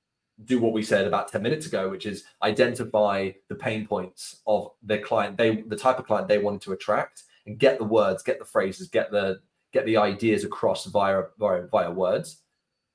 do 0.46 0.60
what 0.60 0.74
we 0.74 0.82
said 0.82 1.06
about 1.06 1.32
10 1.32 1.44
minutes 1.44 1.68
ago 1.68 1.88
which 1.90 2.08
is 2.08 2.24
identify 2.42 3.30
the 3.50 3.56
pain 3.56 3.86
points 3.86 4.42
of 4.48 4.72
the 4.82 4.98
client 4.98 5.38
they 5.38 5.62
the 5.68 5.76
type 5.76 6.00
of 6.00 6.08
client 6.08 6.28
they 6.28 6.40
wanted 6.40 6.60
to 6.60 6.74
attract 6.74 7.24
and 7.46 7.60
get 7.60 7.78
the 7.78 7.84
words 7.84 8.24
get 8.24 8.40
the 8.40 8.46
phrases 8.46 8.88
get 8.88 9.12
the 9.12 9.40
get 9.74 9.86
the 9.86 9.98
ideas 9.98 10.46
across 10.46 10.86
via 10.86 11.24
via, 11.40 11.68
via 11.68 11.92
words. 11.92 12.42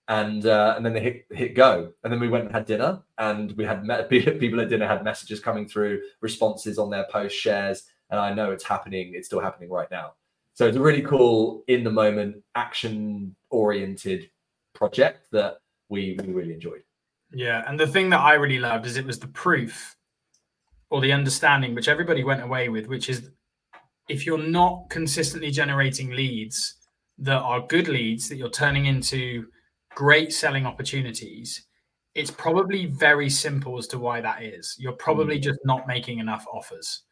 And 0.07 0.47
uh, 0.47 0.75
and 0.77 0.87
then 0.87 0.95
they 0.95 1.01
hit 1.01 1.27
hit 1.31 1.55
go. 1.55 1.93
And 2.03 2.11
then 2.11 2.21
we 2.21 2.29
went 2.29 2.47
and 2.47 2.55
had 2.55 2.65
dinner 2.65 3.03
and 3.19 3.53
we 3.53 3.65
had 3.65 3.85
met, 3.85 4.09
people 4.11 4.61
at 4.61 4.71
dinner 4.71 4.87
had 4.87 5.05
messages 5.05 5.41
coming 5.41 5.69
through 5.69 6.01
responses 6.23 6.79
on 6.79 6.89
their 6.89 7.07
post 7.11 7.37
shares. 7.37 7.85
And 8.11 8.19
i 8.19 8.33
know 8.33 8.53
it's 8.53 8.65
happening 8.65 9.13
it's 9.15 9.27
still 9.27 9.39
happening 9.39 9.69
right 9.69 9.91
now 9.91 10.15
so 10.59 10.66
it's 10.66 10.77
a 10.77 10.81
really 10.81 11.03
cool 11.03 11.62
in 11.68 11.85
the 11.85 11.90
moment 11.90 12.37
action 12.55 13.35
oriented 13.51 14.29
project 14.75 15.27
that 15.33 15.59
we, 15.88 16.18
we 16.25 16.33
really 16.33 16.53
enjoyed 16.53 16.83
yeah, 17.33 17.64
and 17.66 17.79
the 17.79 17.87
thing 17.87 18.11
that 18.11 18.21
I 18.21 18.35
really 18.35 18.59
loved 18.59 18.87
is 18.87 18.97
it 18.97 19.05
was 19.05 19.18
the 19.18 19.29
proof 19.29 19.97
or 20.90 21.01
the 21.01 21.12
understanding 21.12 21.75
which 21.75 21.88
everybody 21.88 22.25
went 22.25 22.42
away 22.42 22.68
with, 22.68 22.87
which 22.87 23.09
is 23.11 23.31
if 24.09 24.25
you're 24.25 24.38
not 24.38 24.88
consistently 24.88 25.51
generating 25.51 26.11
leads 26.11 26.77
that 27.18 27.40
are 27.40 27.66
good 27.66 27.88
leads 27.88 28.29
that 28.29 28.37
you're 28.37 28.49
turning 28.49 28.87
into 28.87 29.47
great 29.94 30.33
selling 30.33 30.64
opportunities, 30.64 31.66
it's 32.14 32.31
probably 32.31 32.87
very 32.87 33.29
simple 33.29 33.77
as 33.77 33.87
to 33.88 33.99
why 33.99 34.21
that 34.23 34.42
is. 34.42 34.75
You're 34.79 34.92
probably 34.92 35.38
mm. 35.38 35.42
just 35.42 35.59
not 35.64 35.87
making 35.87 36.21
enough 36.21 36.47
offers. 36.51 37.03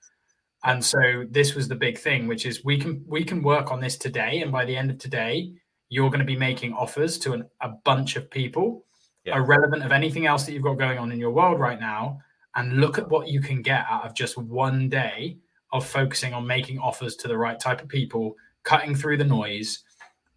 And 0.66 0.84
so 0.84 1.24
this 1.30 1.54
was 1.54 1.68
the 1.68 1.76
big 1.76 1.96
thing, 1.96 2.26
which 2.26 2.44
is 2.44 2.64
we 2.64 2.76
can 2.76 3.02
we 3.06 3.24
can 3.24 3.42
work 3.42 3.70
on 3.70 3.80
this 3.80 3.96
today, 3.96 4.42
and 4.42 4.52
by 4.52 4.64
the 4.64 4.76
end 4.76 4.90
of 4.90 4.98
today, 4.98 5.52
you're 5.88 6.10
going 6.10 6.20
to 6.20 6.26
be 6.26 6.36
making 6.36 6.72
offers 6.74 7.18
to 7.20 7.32
an, 7.32 7.44
a 7.60 7.68
bunch 7.84 8.16
of 8.16 8.30
people 8.30 8.84
yeah. 9.24 9.36
irrelevant 9.36 9.84
of 9.84 9.92
anything 9.92 10.26
else 10.26 10.44
that 10.44 10.52
you've 10.52 10.62
got 10.62 10.74
going 10.74 10.98
on 10.98 11.12
in 11.12 11.18
your 11.18 11.30
world 11.30 11.60
right 11.60 11.80
now 11.80 12.18
and 12.54 12.80
look 12.80 12.98
at 12.98 13.08
what 13.08 13.28
you 13.28 13.40
can 13.40 13.60
get 13.62 13.84
out 13.90 14.04
of 14.04 14.14
just 14.14 14.38
one 14.38 14.88
day 14.88 15.36
of 15.72 15.86
focusing 15.86 16.32
on 16.32 16.46
making 16.46 16.78
offers 16.78 17.16
to 17.16 17.28
the 17.28 17.36
right 17.36 17.58
type 17.60 17.82
of 17.82 17.88
people 17.88 18.34
cutting 18.62 18.94
through 18.94 19.16
the 19.16 19.24
noise 19.24 19.84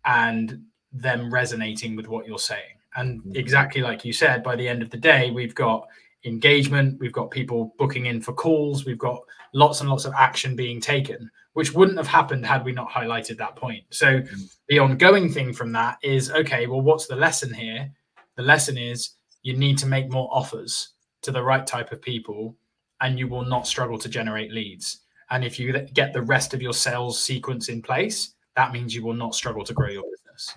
and 0.06 0.62
them 0.92 1.32
resonating 1.32 1.96
with 1.96 2.08
what 2.08 2.26
you're 2.26 2.40
saying 2.40 2.78
and 2.96 3.20
mm-hmm. 3.22 3.36
exactly 3.36 3.82
like 3.82 4.04
you 4.04 4.12
said 4.12 4.44
by 4.44 4.56
the 4.56 4.68
end 4.68 4.82
of 4.82 4.90
the 4.90 4.98
day 4.98 5.30
we've 5.32 5.56
got 5.56 5.88
engagement 6.26 7.00
we've 7.00 7.14
got 7.14 7.32
people 7.32 7.74
booking 7.78 8.08
in 8.08 8.22
for 8.22 8.34
calls 8.34 8.86
we've 8.86 8.98
got 8.98 9.20
lots 9.54 9.82
and 9.82 9.90
lots 9.90 10.06
of 10.06 10.14
action 10.18 10.56
being 10.56 10.82
taken 10.82 11.30
which 11.54 11.74
wouldn't 11.74 11.98
have 11.98 12.08
happened 12.08 12.46
had 12.46 12.66
we 12.66 12.72
not 12.72 12.90
highlighted 12.90 13.38
that 13.38 13.56
point 13.56 13.84
so 13.90 14.20
mm-hmm. 14.20 14.42
the 14.68 14.80
ongoing 14.80 15.32
thing 15.32 15.54
from 15.54 15.72
that 15.72 15.98
is 16.04 16.30
okay 16.32 16.68
well 16.68 16.82
what's 16.82 17.08
the 17.08 17.16
lesson 17.16 17.54
here 17.54 17.90
the 18.36 18.44
lesson 18.44 18.78
is 18.78 19.12
you 19.44 19.56
need 19.56 19.78
to 19.78 19.86
make 19.86 20.12
more 20.12 20.30
offers 20.32 20.90
to 21.22 21.32
the 21.32 21.44
right 21.44 21.66
type 21.66 21.92
of 21.92 22.02
people 22.02 22.56
and 23.02 23.18
you 23.18 23.28
will 23.28 23.46
not 23.46 23.68
struggle 23.68 23.98
to 23.98 24.10
generate 24.10 24.52
leads. 24.52 25.02
And 25.30 25.44
if 25.44 25.60
you 25.60 25.72
get 25.94 26.14
the 26.14 26.22
rest 26.22 26.54
of 26.54 26.62
your 26.62 26.74
sales 26.74 27.24
sequence 27.24 27.70
in 27.70 27.82
place, 27.82 28.34
that 28.56 28.74
means 28.74 28.96
you 28.96 29.04
will 29.04 29.14
not 29.14 29.36
struggle 29.36 29.64
to 29.64 29.74
grow 29.74 29.90
your 29.90 30.04
business. 30.04 30.56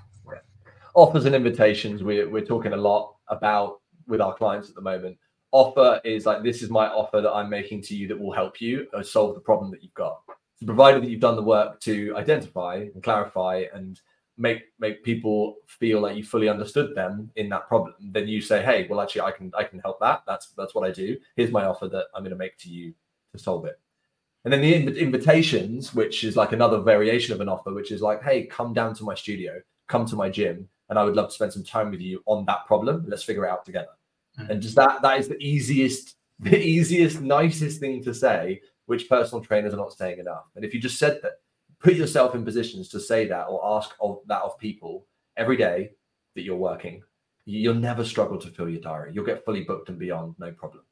Offers 0.94 1.25
and 1.25 1.35
invitations, 1.35 2.03
we're, 2.03 2.29
we're 2.29 2.44
talking 2.44 2.72
a 2.72 2.77
lot 2.77 3.14
about 3.29 3.81
with 4.07 4.20
our 4.20 4.35
clients 4.35 4.68
at 4.68 4.75
the 4.75 4.81
moment. 4.81 5.16
Offer 5.52 6.00
is 6.04 6.26
like, 6.26 6.42
this 6.42 6.62
is 6.62 6.70
my 6.70 6.88
offer 6.88 7.20
that 7.20 7.30
I'm 7.30 7.50
making 7.50 7.82
to 7.82 7.94
you 7.94 8.08
that 8.08 8.18
will 8.18 8.32
help 8.32 8.60
you 8.60 8.86
uh, 8.94 9.02
solve 9.02 9.34
the 9.34 9.40
problem 9.40 9.70
that 9.70 9.82
you've 9.82 9.94
got. 9.94 10.22
So 10.56 10.66
provided 10.66 11.02
that 11.02 11.10
you've 11.10 11.20
done 11.20 11.36
the 11.36 11.42
work 11.42 11.78
to 11.80 12.14
identify 12.16 12.76
and 12.94 13.02
clarify 13.02 13.64
and 13.74 14.00
make 14.38 14.62
make 14.78 15.04
people 15.04 15.56
feel 15.66 16.00
like 16.00 16.16
you 16.16 16.24
fully 16.24 16.48
understood 16.48 16.94
them 16.94 17.30
in 17.36 17.48
that 17.50 17.68
problem 17.68 17.94
then 18.00 18.26
you 18.26 18.40
say 18.40 18.62
hey 18.62 18.86
well 18.88 19.00
actually 19.00 19.20
i 19.20 19.30
can 19.30 19.52
i 19.56 19.62
can 19.62 19.78
help 19.80 20.00
that 20.00 20.22
that's 20.26 20.48
that's 20.56 20.74
what 20.74 20.88
i 20.88 20.90
do 20.90 21.16
here's 21.36 21.50
my 21.50 21.66
offer 21.66 21.86
that 21.86 22.06
i'm 22.14 22.22
going 22.22 22.30
to 22.30 22.36
make 22.36 22.56
to 22.56 22.70
you 22.70 22.94
to 23.32 23.38
solve 23.38 23.66
it 23.66 23.78
and 24.44 24.52
then 24.52 24.62
the 24.62 24.74
invitations 24.74 25.94
which 25.94 26.24
is 26.24 26.34
like 26.34 26.52
another 26.52 26.80
variation 26.80 27.34
of 27.34 27.40
an 27.40 27.48
offer 27.48 27.74
which 27.74 27.92
is 27.92 28.00
like 28.00 28.22
hey 28.22 28.46
come 28.46 28.72
down 28.72 28.94
to 28.94 29.04
my 29.04 29.14
studio 29.14 29.60
come 29.88 30.06
to 30.06 30.16
my 30.16 30.30
gym 30.30 30.66
and 30.88 30.98
i 30.98 31.04
would 31.04 31.14
love 31.14 31.28
to 31.28 31.34
spend 31.34 31.52
some 31.52 31.64
time 31.64 31.90
with 31.90 32.00
you 32.00 32.22
on 32.26 32.44
that 32.46 32.64
problem 32.66 33.04
let's 33.06 33.22
figure 33.22 33.44
it 33.44 33.50
out 33.50 33.64
together. 33.64 33.90
Mm-hmm. 34.42 34.52
and 34.52 34.62
just 34.62 34.76
that 34.76 35.02
that 35.02 35.18
is 35.18 35.28
the 35.28 35.38
easiest 35.38 36.16
the 36.40 36.59
easiest 36.59 37.20
nicest 37.20 37.81
thing 37.81 38.02
to 38.05 38.14
say 38.14 38.61
which 38.87 39.09
personal 39.09 39.44
trainers 39.44 39.72
are 39.72 39.78
not 39.78 39.92
saying 39.92 40.18
enough. 40.18 40.44
And 40.57 40.64
if 40.64 40.74
you 40.74 40.81
just 40.81 40.98
said 40.98 41.20
that 41.22 41.33
put 41.78 41.94
yourself 41.94 42.35
in 42.35 42.44
positions 42.44 42.88
to 42.90 43.00
say 43.00 43.26
that 43.28 43.44
or 43.44 43.76
ask 43.76 43.94
of 44.00 44.18
that 44.26 44.42
of 44.42 44.59
people 44.59 45.07
every 45.37 45.57
day 45.57 45.92
that 46.35 46.42
you're 46.42 46.57
working 46.57 47.02
you'll 47.44 47.74
never 47.74 48.05
struggle 48.05 48.38
to 48.38 48.48
fill 48.48 48.68
your 48.68 48.81
diary. 48.81 49.12
You'll 49.14 49.26
get 49.26 49.44
fully 49.44 49.64
booked 49.64 49.88
and 49.88 49.98
beyond 49.98 50.35
no 50.38 50.52
problem. 50.52 50.85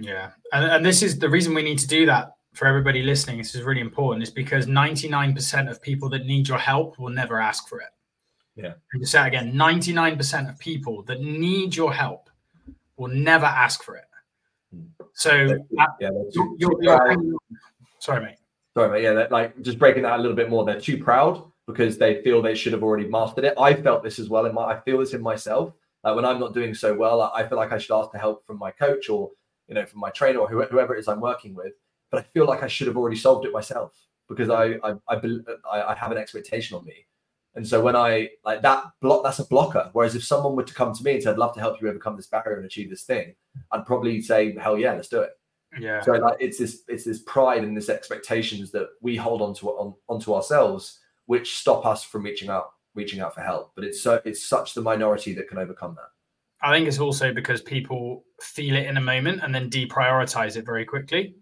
Yeah. 0.00 0.30
And, 0.52 0.64
and 0.64 0.86
this 0.86 1.02
is 1.02 1.18
the 1.18 1.28
reason 1.28 1.54
we 1.54 1.62
need 1.62 1.78
to 1.80 1.88
do 1.88 2.06
that 2.06 2.32
for 2.54 2.66
everybody 2.66 3.02
listening. 3.02 3.38
This 3.38 3.54
is 3.54 3.62
really 3.62 3.80
important. 3.80 4.22
Is 4.22 4.30
because 4.30 4.66
99% 4.66 5.70
of 5.70 5.82
people 5.82 6.08
that 6.10 6.26
need 6.26 6.48
your 6.48 6.58
help 6.58 6.98
will 6.98 7.10
never 7.10 7.40
ask 7.40 7.68
for 7.68 7.80
it. 7.80 7.88
Yeah. 8.54 8.74
And 8.92 9.02
to 9.02 9.06
say 9.06 9.26
again. 9.26 9.52
99% 9.54 10.48
of 10.48 10.58
people 10.58 11.02
that 11.04 11.20
need 11.20 11.74
your 11.74 11.92
help 11.92 12.27
will 12.98 13.08
never 13.08 13.46
ask 13.46 13.82
for 13.82 13.96
it 13.96 14.04
hmm. 14.74 14.82
so 15.14 15.32
yeah, 15.70 15.86
you're, 16.32 16.54
you're, 16.58 16.82
you're, 16.82 17.38
sorry 18.00 18.24
mate 18.24 18.38
sorry, 18.78 18.90
mate. 18.90 19.02
yeah, 19.02 19.26
like 19.30 19.60
just 19.62 19.78
breaking 19.78 20.02
that 20.02 20.18
a 20.18 20.22
little 20.22 20.36
bit 20.36 20.50
more. 20.50 20.64
They're 20.64 20.80
too 20.80 21.02
proud 21.02 21.42
because 21.66 21.98
they 21.98 22.22
feel 22.22 22.40
they 22.40 22.54
should 22.54 22.72
have 22.72 22.82
already 22.82 23.08
mastered 23.08 23.44
it. 23.44 23.54
I 23.58 23.74
felt 23.74 24.02
this 24.02 24.18
as 24.18 24.28
well 24.28 24.46
in 24.46 24.54
my. 24.54 24.64
I 24.64 24.80
feel 24.80 24.98
this 24.98 25.14
in 25.14 25.22
myself. 25.22 25.74
Like 26.04 26.14
when 26.14 26.24
I'm 26.24 26.38
not 26.38 26.54
doing 26.54 26.74
so 26.74 26.94
well, 26.94 27.20
I 27.34 27.46
feel 27.46 27.58
like 27.58 27.72
I 27.72 27.78
should 27.78 27.98
ask 27.98 28.10
for 28.10 28.18
help 28.18 28.46
from 28.46 28.58
my 28.58 28.70
coach 28.70 29.08
or 29.08 29.30
you 29.66 29.74
know 29.74 29.84
from 29.84 30.00
my 30.00 30.10
trainer 30.10 30.38
or 30.38 30.48
whoever 30.48 30.94
it 30.94 31.00
is 31.00 31.08
I'm 31.08 31.20
working 31.20 31.54
with. 31.54 31.72
But 32.10 32.20
I 32.20 32.22
feel 32.32 32.46
like 32.46 32.62
I 32.62 32.68
should 32.68 32.86
have 32.86 32.96
already 32.96 33.16
solved 33.16 33.44
it 33.46 33.52
myself 33.52 33.92
because 34.28 34.48
I 34.48 34.78
I 34.82 34.94
I, 35.08 35.92
I 35.92 35.94
have 35.94 36.12
an 36.12 36.18
expectation 36.18 36.76
on 36.76 36.84
me. 36.84 37.06
And 37.54 37.66
so 37.66 37.80
when 37.80 37.96
I 37.96 38.30
like 38.44 38.62
that 38.62 38.84
block, 39.00 39.24
that's 39.24 39.40
a 39.40 39.46
blocker. 39.46 39.90
Whereas 39.92 40.14
if 40.14 40.24
someone 40.24 40.54
were 40.54 40.62
to 40.62 40.74
come 40.74 40.94
to 40.94 41.02
me 41.02 41.14
and 41.14 41.22
said, 41.22 41.32
"I'd 41.32 41.38
love 41.38 41.54
to 41.54 41.60
help 41.60 41.80
you 41.80 41.88
overcome 41.88 42.16
this 42.16 42.28
barrier 42.28 42.56
and 42.56 42.66
achieve 42.66 42.90
this 42.90 43.04
thing," 43.04 43.34
I'd 43.72 43.86
probably 43.86 44.20
say, 44.20 44.54
"Hell 44.56 44.78
yeah, 44.78 44.94
let's 44.94 45.08
do 45.08 45.20
it." 45.20 45.30
Yeah. 45.78 46.00
So 46.02 46.12
like 46.12 46.36
it's 46.40 46.58
this 46.58 46.82
it's 46.88 47.04
this 47.04 47.22
pride 47.22 47.64
and 47.64 47.76
this 47.76 47.88
expectations 47.88 48.70
that 48.72 48.88
we 49.00 49.16
hold 49.16 49.42
onto 49.42 49.68
on, 49.68 49.94
onto 50.08 50.34
ourselves, 50.34 51.00
which 51.26 51.58
stop 51.58 51.84
us 51.84 52.04
from 52.04 52.22
reaching 52.22 52.48
out 52.48 52.70
reaching 52.94 53.20
out 53.20 53.34
for 53.34 53.40
help. 53.40 53.72
But 53.74 53.84
it's 53.84 54.02
so 54.02 54.20
it's 54.24 54.44
such 54.44 54.74
the 54.74 54.82
minority 54.82 55.34
that 55.34 55.48
can 55.48 55.58
overcome 55.58 55.94
that. 55.96 56.08
I 56.60 56.74
think 56.74 56.88
it's 56.88 56.98
also 56.98 57.32
because 57.32 57.62
people 57.62 58.24
feel 58.40 58.74
it 58.76 58.86
in 58.86 58.96
a 58.96 59.00
moment 59.00 59.42
and 59.42 59.54
then 59.54 59.70
deprioritize 59.70 60.56
it 60.56 60.66
very 60.66 60.84
quickly. 60.84 61.34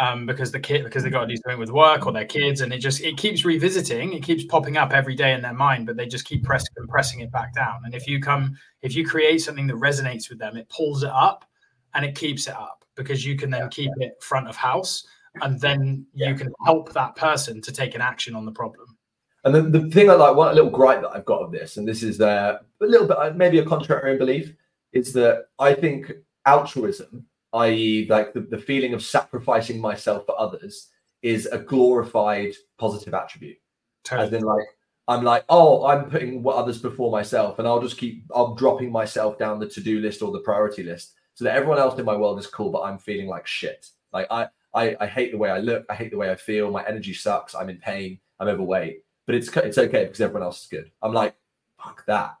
Um, 0.00 0.24
because 0.24 0.50
the 0.50 0.58
kid 0.58 0.82
because 0.82 1.02
they 1.02 1.10
got 1.10 1.26
to 1.26 1.26
do 1.26 1.36
something 1.36 1.58
with 1.58 1.70
work 1.70 2.06
or 2.06 2.12
their 2.12 2.24
kids 2.24 2.62
and 2.62 2.72
it 2.72 2.78
just 2.78 3.02
it 3.02 3.18
keeps 3.18 3.44
revisiting 3.44 4.14
it 4.14 4.22
keeps 4.22 4.44
popping 4.44 4.78
up 4.78 4.94
every 4.94 5.14
day 5.14 5.34
in 5.34 5.42
their 5.42 5.52
mind 5.52 5.84
but 5.84 5.94
they 5.94 6.06
just 6.06 6.24
keep 6.24 6.42
pressing 6.42 6.72
pressing 6.88 7.20
it 7.20 7.30
back 7.30 7.52
down. 7.52 7.82
And 7.84 7.94
if 7.94 8.06
you 8.06 8.18
come 8.18 8.56
if 8.80 8.96
you 8.96 9.04
create 9.06 9.42
something 9.42 9.66
that 9.66 9.76
resonates 9.76 10.30
with 10.30 10.38
them 10.38 10.56
it 10.56 10.70
pulls 10.70 11.02
it 11.02 11.10
up 11.10 11.44
and 11.92 12.02
it 12.02 12.14
keeps 12.14 12.46
it 12.46 12.54
up 12.54 12.82
because 12.96 13.26
you 13.26 13.36
can 13.36 13.50
then 13.50 13.68
keep 13.68 13.90
it 13.98 14.14
front 14.22 14.48
of 14.48 14.56
house 14.56 15.06
and 15.42 15.60
then 15.60 16.06
you 16.14 16.34
can 16.34 16.52
help 16.64 16.92
that 16.92 17.14
person 17.16 17.60
to 17.62 17.72
take 17.72 17.94
an 17.94 18.00
action 18.00 18.34
on 18.34 18.44
the 18.44 18.52
problem. 18.52 18.96
And 19.44 19.54
then 19.54 19.72
the 19.72 19.90
thing 19.90 20.10
I 20.10 20.14
like, 20.14 20.36
one 20.36 20.54
little 20.54 20.70
gripe 20.70 21.00
that 21.02 21.12
I've 21.14 21.24
got 21.24 21.42
of 21.42 21.52
this, 21.52 21.76
and 21.76 21.88
this 21.88 22.02
is 22.02 22.20
uh, 22.20 22.58
a 22.80 22.84
little 22.84 23.06
bit 23.06 23.16
uh, 23.16 23.32
maybe 23.34 23.58
a 23.58 23.64
contrarian 23.64 24.18
belief, 24.18 24.54
is 24.92 25.12
that 25.14 25.46
I 25.58 25.72
think 25.72 26.12
altruism, 26.46 27.24
i.e., 27.54 28.06
like 28.08 28.32
the, 28.32 28.40
the 28.40 28.58
feeling 28.58 28.94
of 28.94 29.02
sacrificing 29.02 29.80
myself 29.80 30.26
for 30.26 30.38
others, 30.40 30.88
is 31.22 31.46
a 31.46 31.58
glorified 31.58 32.52
positive 32.78 33.14
attribute. 33.14 33.58
Totally. 34.04 34.28
As 34.28 34.32
in, 34.32 34.42
like, 34.42 34.66
I'm 35.08 35.24
like, 35.24 35.44
oh, 35.48 35.86
I'm 35.86 36.08
putting 36.08 36.42
what 36.42 36.56
others 36.56 36.78
before 36.78 37.10
myself, 37.10 37.58
and 37.58 37.66
I'll 37.66 37.82
just 37.82 37.98
keep, 37.98 38.24
I'm 38.34 38.54
dropping 38.54 38.92
myself 38.92 39.38
down 39.38 39.58
the 39.58 39.68
to 39.68 39.80
do 39.80 40.00
list 40.00 40.22
or 40.22 40.32
the 40.32 40.40
priority 40.40 40.82
list 40.82 41.14
so 41.34 41.44
that 41.44 41.56
everyone 41.56 41.78
else 41.78 41.98
in 41.98 42.04
my 42.04 42.16
world 42.16 42.38
is 42.38 42.46
cool, 42.46 42.70
but 42.70 42.82
I'm 42.82 42.98
feeling 42.98 43.26
like 43.26 43.46
shit. 43.46 43.88
Like 44.12 44.26
I, 44.30 44.48
I, 44.74 44.96
I 45.00 45.06
hate 45.06 45.32
the 45.32 45.38
way 45.38 45.50
I 45.50 45.58
look. 45.58 45.84
I 45.88 45.94
hate 45.94 46.10
the 46.10 46.16
way 46.16 46.30
I 46.30 46.36
feel. 46.36 46.70
My 46.70 46.86
energy 46.86 47.14
sucks. 47.14 47.54
I'm 47.54 47.70
in 47.70 47.78
pain. 47.78 48.18
I'm 48.38 48.48
overweight. 48.48 49.04
But 49.26 49.34
it's 49.34 49.48
it's 49.56 49.78
okay 49.78 50.04
because 50.04 50.20
everyone 50.20 50.42
else 50.42 50.62
is 50.62 50.68
good. 50.68 50.90
I'm 51.02 51.12
like, 51.12 51.34
fuck 51.82 52.04
that. 52.06 52.36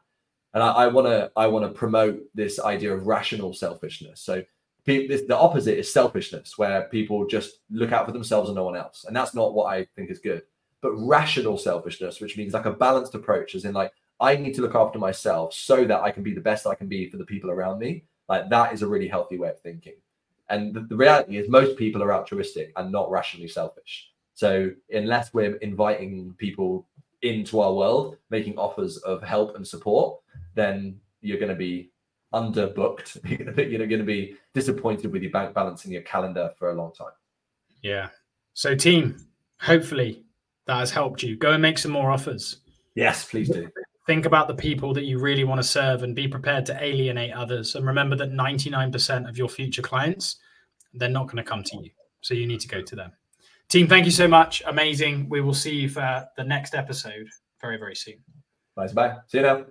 And 0.54 0.62
I, 0.62 0.70
I 0.70 0.86
wanna 0.88 1.30
I 1.36 1.46
wanna 1.46 1.68
promote 1.68 2.20
this 2.34 2.60
idea 2.60 2.92
of 2.94 3.06
rational 3.06 3.54
selfishness. 3.54 4.20
So 4.20 4.42
the 4.84 5.36
opposite 5.38 5.78
is 5.78 5.92
selfishness, 5.92 6.56
where 6.56 6.82
people 6.84 7.26
just 7.26 7.60
look 7.70 7.92
out 7.92 8.06
for 8.06 8.12
themselves 8.12 8.48
and 8.48 8.56
no 8.56 8.64
one 8.64 8.76
else. 8.76 9.04
And 9.06 9.14
that's 9.14 9.34
not 9.34 9.54
what 9.54 9.66
I 9.66 9.86
think 9.96 10.10
is 10.10 10.18
good. 10.18 10.42
But 10.80 10.96
rational 10.96 11.58
selfishness, 11.58 12.20
which 12.20 12.36
means 12.36 12.54
like 12.54 12.64
a 12.64 12.72
balanced 12.72 13.14
approach, 13.14 13.54
as 13.54 13.64
in 13.64 13.74
like 13.74 13.92
I 14.20 14.36
need 14.36 14.54
to 14.54 14.62
look 14.62 14.74
after 14.74 14.98
myself 14.98 15.54
so 15.54 15.84
that 15.84 16.02
I 16.02 16.10
can 16.10 16.22
be 16.22 16.34
the 16.34 16.40
best 16.40 16.66
I 16.66 16.74
can 16.74 16.88
be 16.88 17.08
for 17.08 17.16
the 17.16 17.24
people 17.24 17.50
around 17.50 17.78
me. 17.78 18.04
Like 18.28 18.48
that 18.50 18.72
is 18.72 18.82
a 18.82 18.88
really 18.88 19.08
healthy 19.08 19.38
way 19.38 19.48
of 19.48 19.60
thinking. 19.60 19.94
And 20.48 20.74
the, 20.74 20.80
the 20.80 20.96
reality 20.96 21.36
is, 21.36 21.48
most 21.48 21.76
people 21.76 22.02
are 22.02 22.12
altruistic 22.12 22.72
and 22.76 22.90
not 22.90 23.10
rationally 23.10 23.48
selfish. 23.48 24.10
So 24.34 24.70
unless 24.90 25.32
we're 25.32 25.56
inviting 25.56 26.34
people 26.38 26.86
into 27.22 27.60
our 27.60 27.72
world, 27.72 28.16
making 28.30 28.56
offers 28.58 28.96
of 28.98 29.22
help 29.22 29.54
and 29.56 29.66
support, 29.66 30.18
then 30.54 30.98
you're 31.20 31.38
going 31.38 31.50
to 31.50 31.54
be 31.54 31.89
underbooked. 32.32 33.18
You're 33.70 33.86
going 33.86 33.98
to 33.98 34.04
be 34.04 34.36
disappointed 34.54 35.12
with 35.12 35.22
your 35.22 35.32
bank 35.32 35.54
balance 35.54 35.84
in 35.84 35.92
your 35.92 36.02
calendar 36.02 36.52
for 36.58 36.70
a 36.70 36.74
long 36.74 36.92
time. 36.92 37.12
Yeah. 37.82 38.08
So, 38.54 38.74
team, 38.74 39.26
hopefully 39.60 40.24
that 40.66 40.78
has 40.78 40.90
helped 40.90 41.22
you. 41.22 41.36
Go 41.36 41.52
and 41.52 41.62
make 41.62 41.78
some 41.78 41.92
more 41.92 42.10
offers. 42.10 42.58
Yes, 42.94 43.28
please 43.28 43.48
do 43.48 43.68
think 44.10 44.26
about 44.26 44.48
the 44.48 44.54
people 44.54 44.92
that 44.92 45.04
you 45.04 45.20
really 45.20 45.44
want 45.44 45.60
to 45.60 45.66
serve 45.66 46.02
and 46.02 46.16
be 46.16 46.26
prepared 46.26 46.66
to 46.66 46.84
alienate 46.84 47.32
others 47.32 47.76
and 47.76 47.86
remember 47.86 48.16
that 48.16 48.32
99% 48.32 49.28
of 49.28 49.38
your 49.38 49.48
future 49.48 49.82
clients 49.82 50.36
they're 50.94 51.08
not 51.08 51.26
going 51.26 51.36
to 51.36 51.48
come 51.48 51.62
to 51.62 51.76
you 51.76 51.90
so 52.20 52.34
you 52.34 52.44
need 52.44 52.58
to 52.58 52.66
go 52.66 52.82
to 52.82 52.96
them 52.96 53.12
team 53.68 53.86
thank 53.86 54.04
you 54.04 54.10
so 54.10 54.26
much 54.26 54.64
amazing 54.66 55.28
we 55.28 55.40
will 55.40 55.54
see 55.54 55.74
you 55.74 55.88
for 55.88 56.26
the 56.36 56.42
next 56.42 56.74
episode 56.74 57.28
very 57.60 57.76
very 57.76 57.94
soon 57.94 58.16
bye 58.74 58.88
bye 58.88 59.14
see 59.28 59.38
you 59.38 59.44
now 59.44 59.64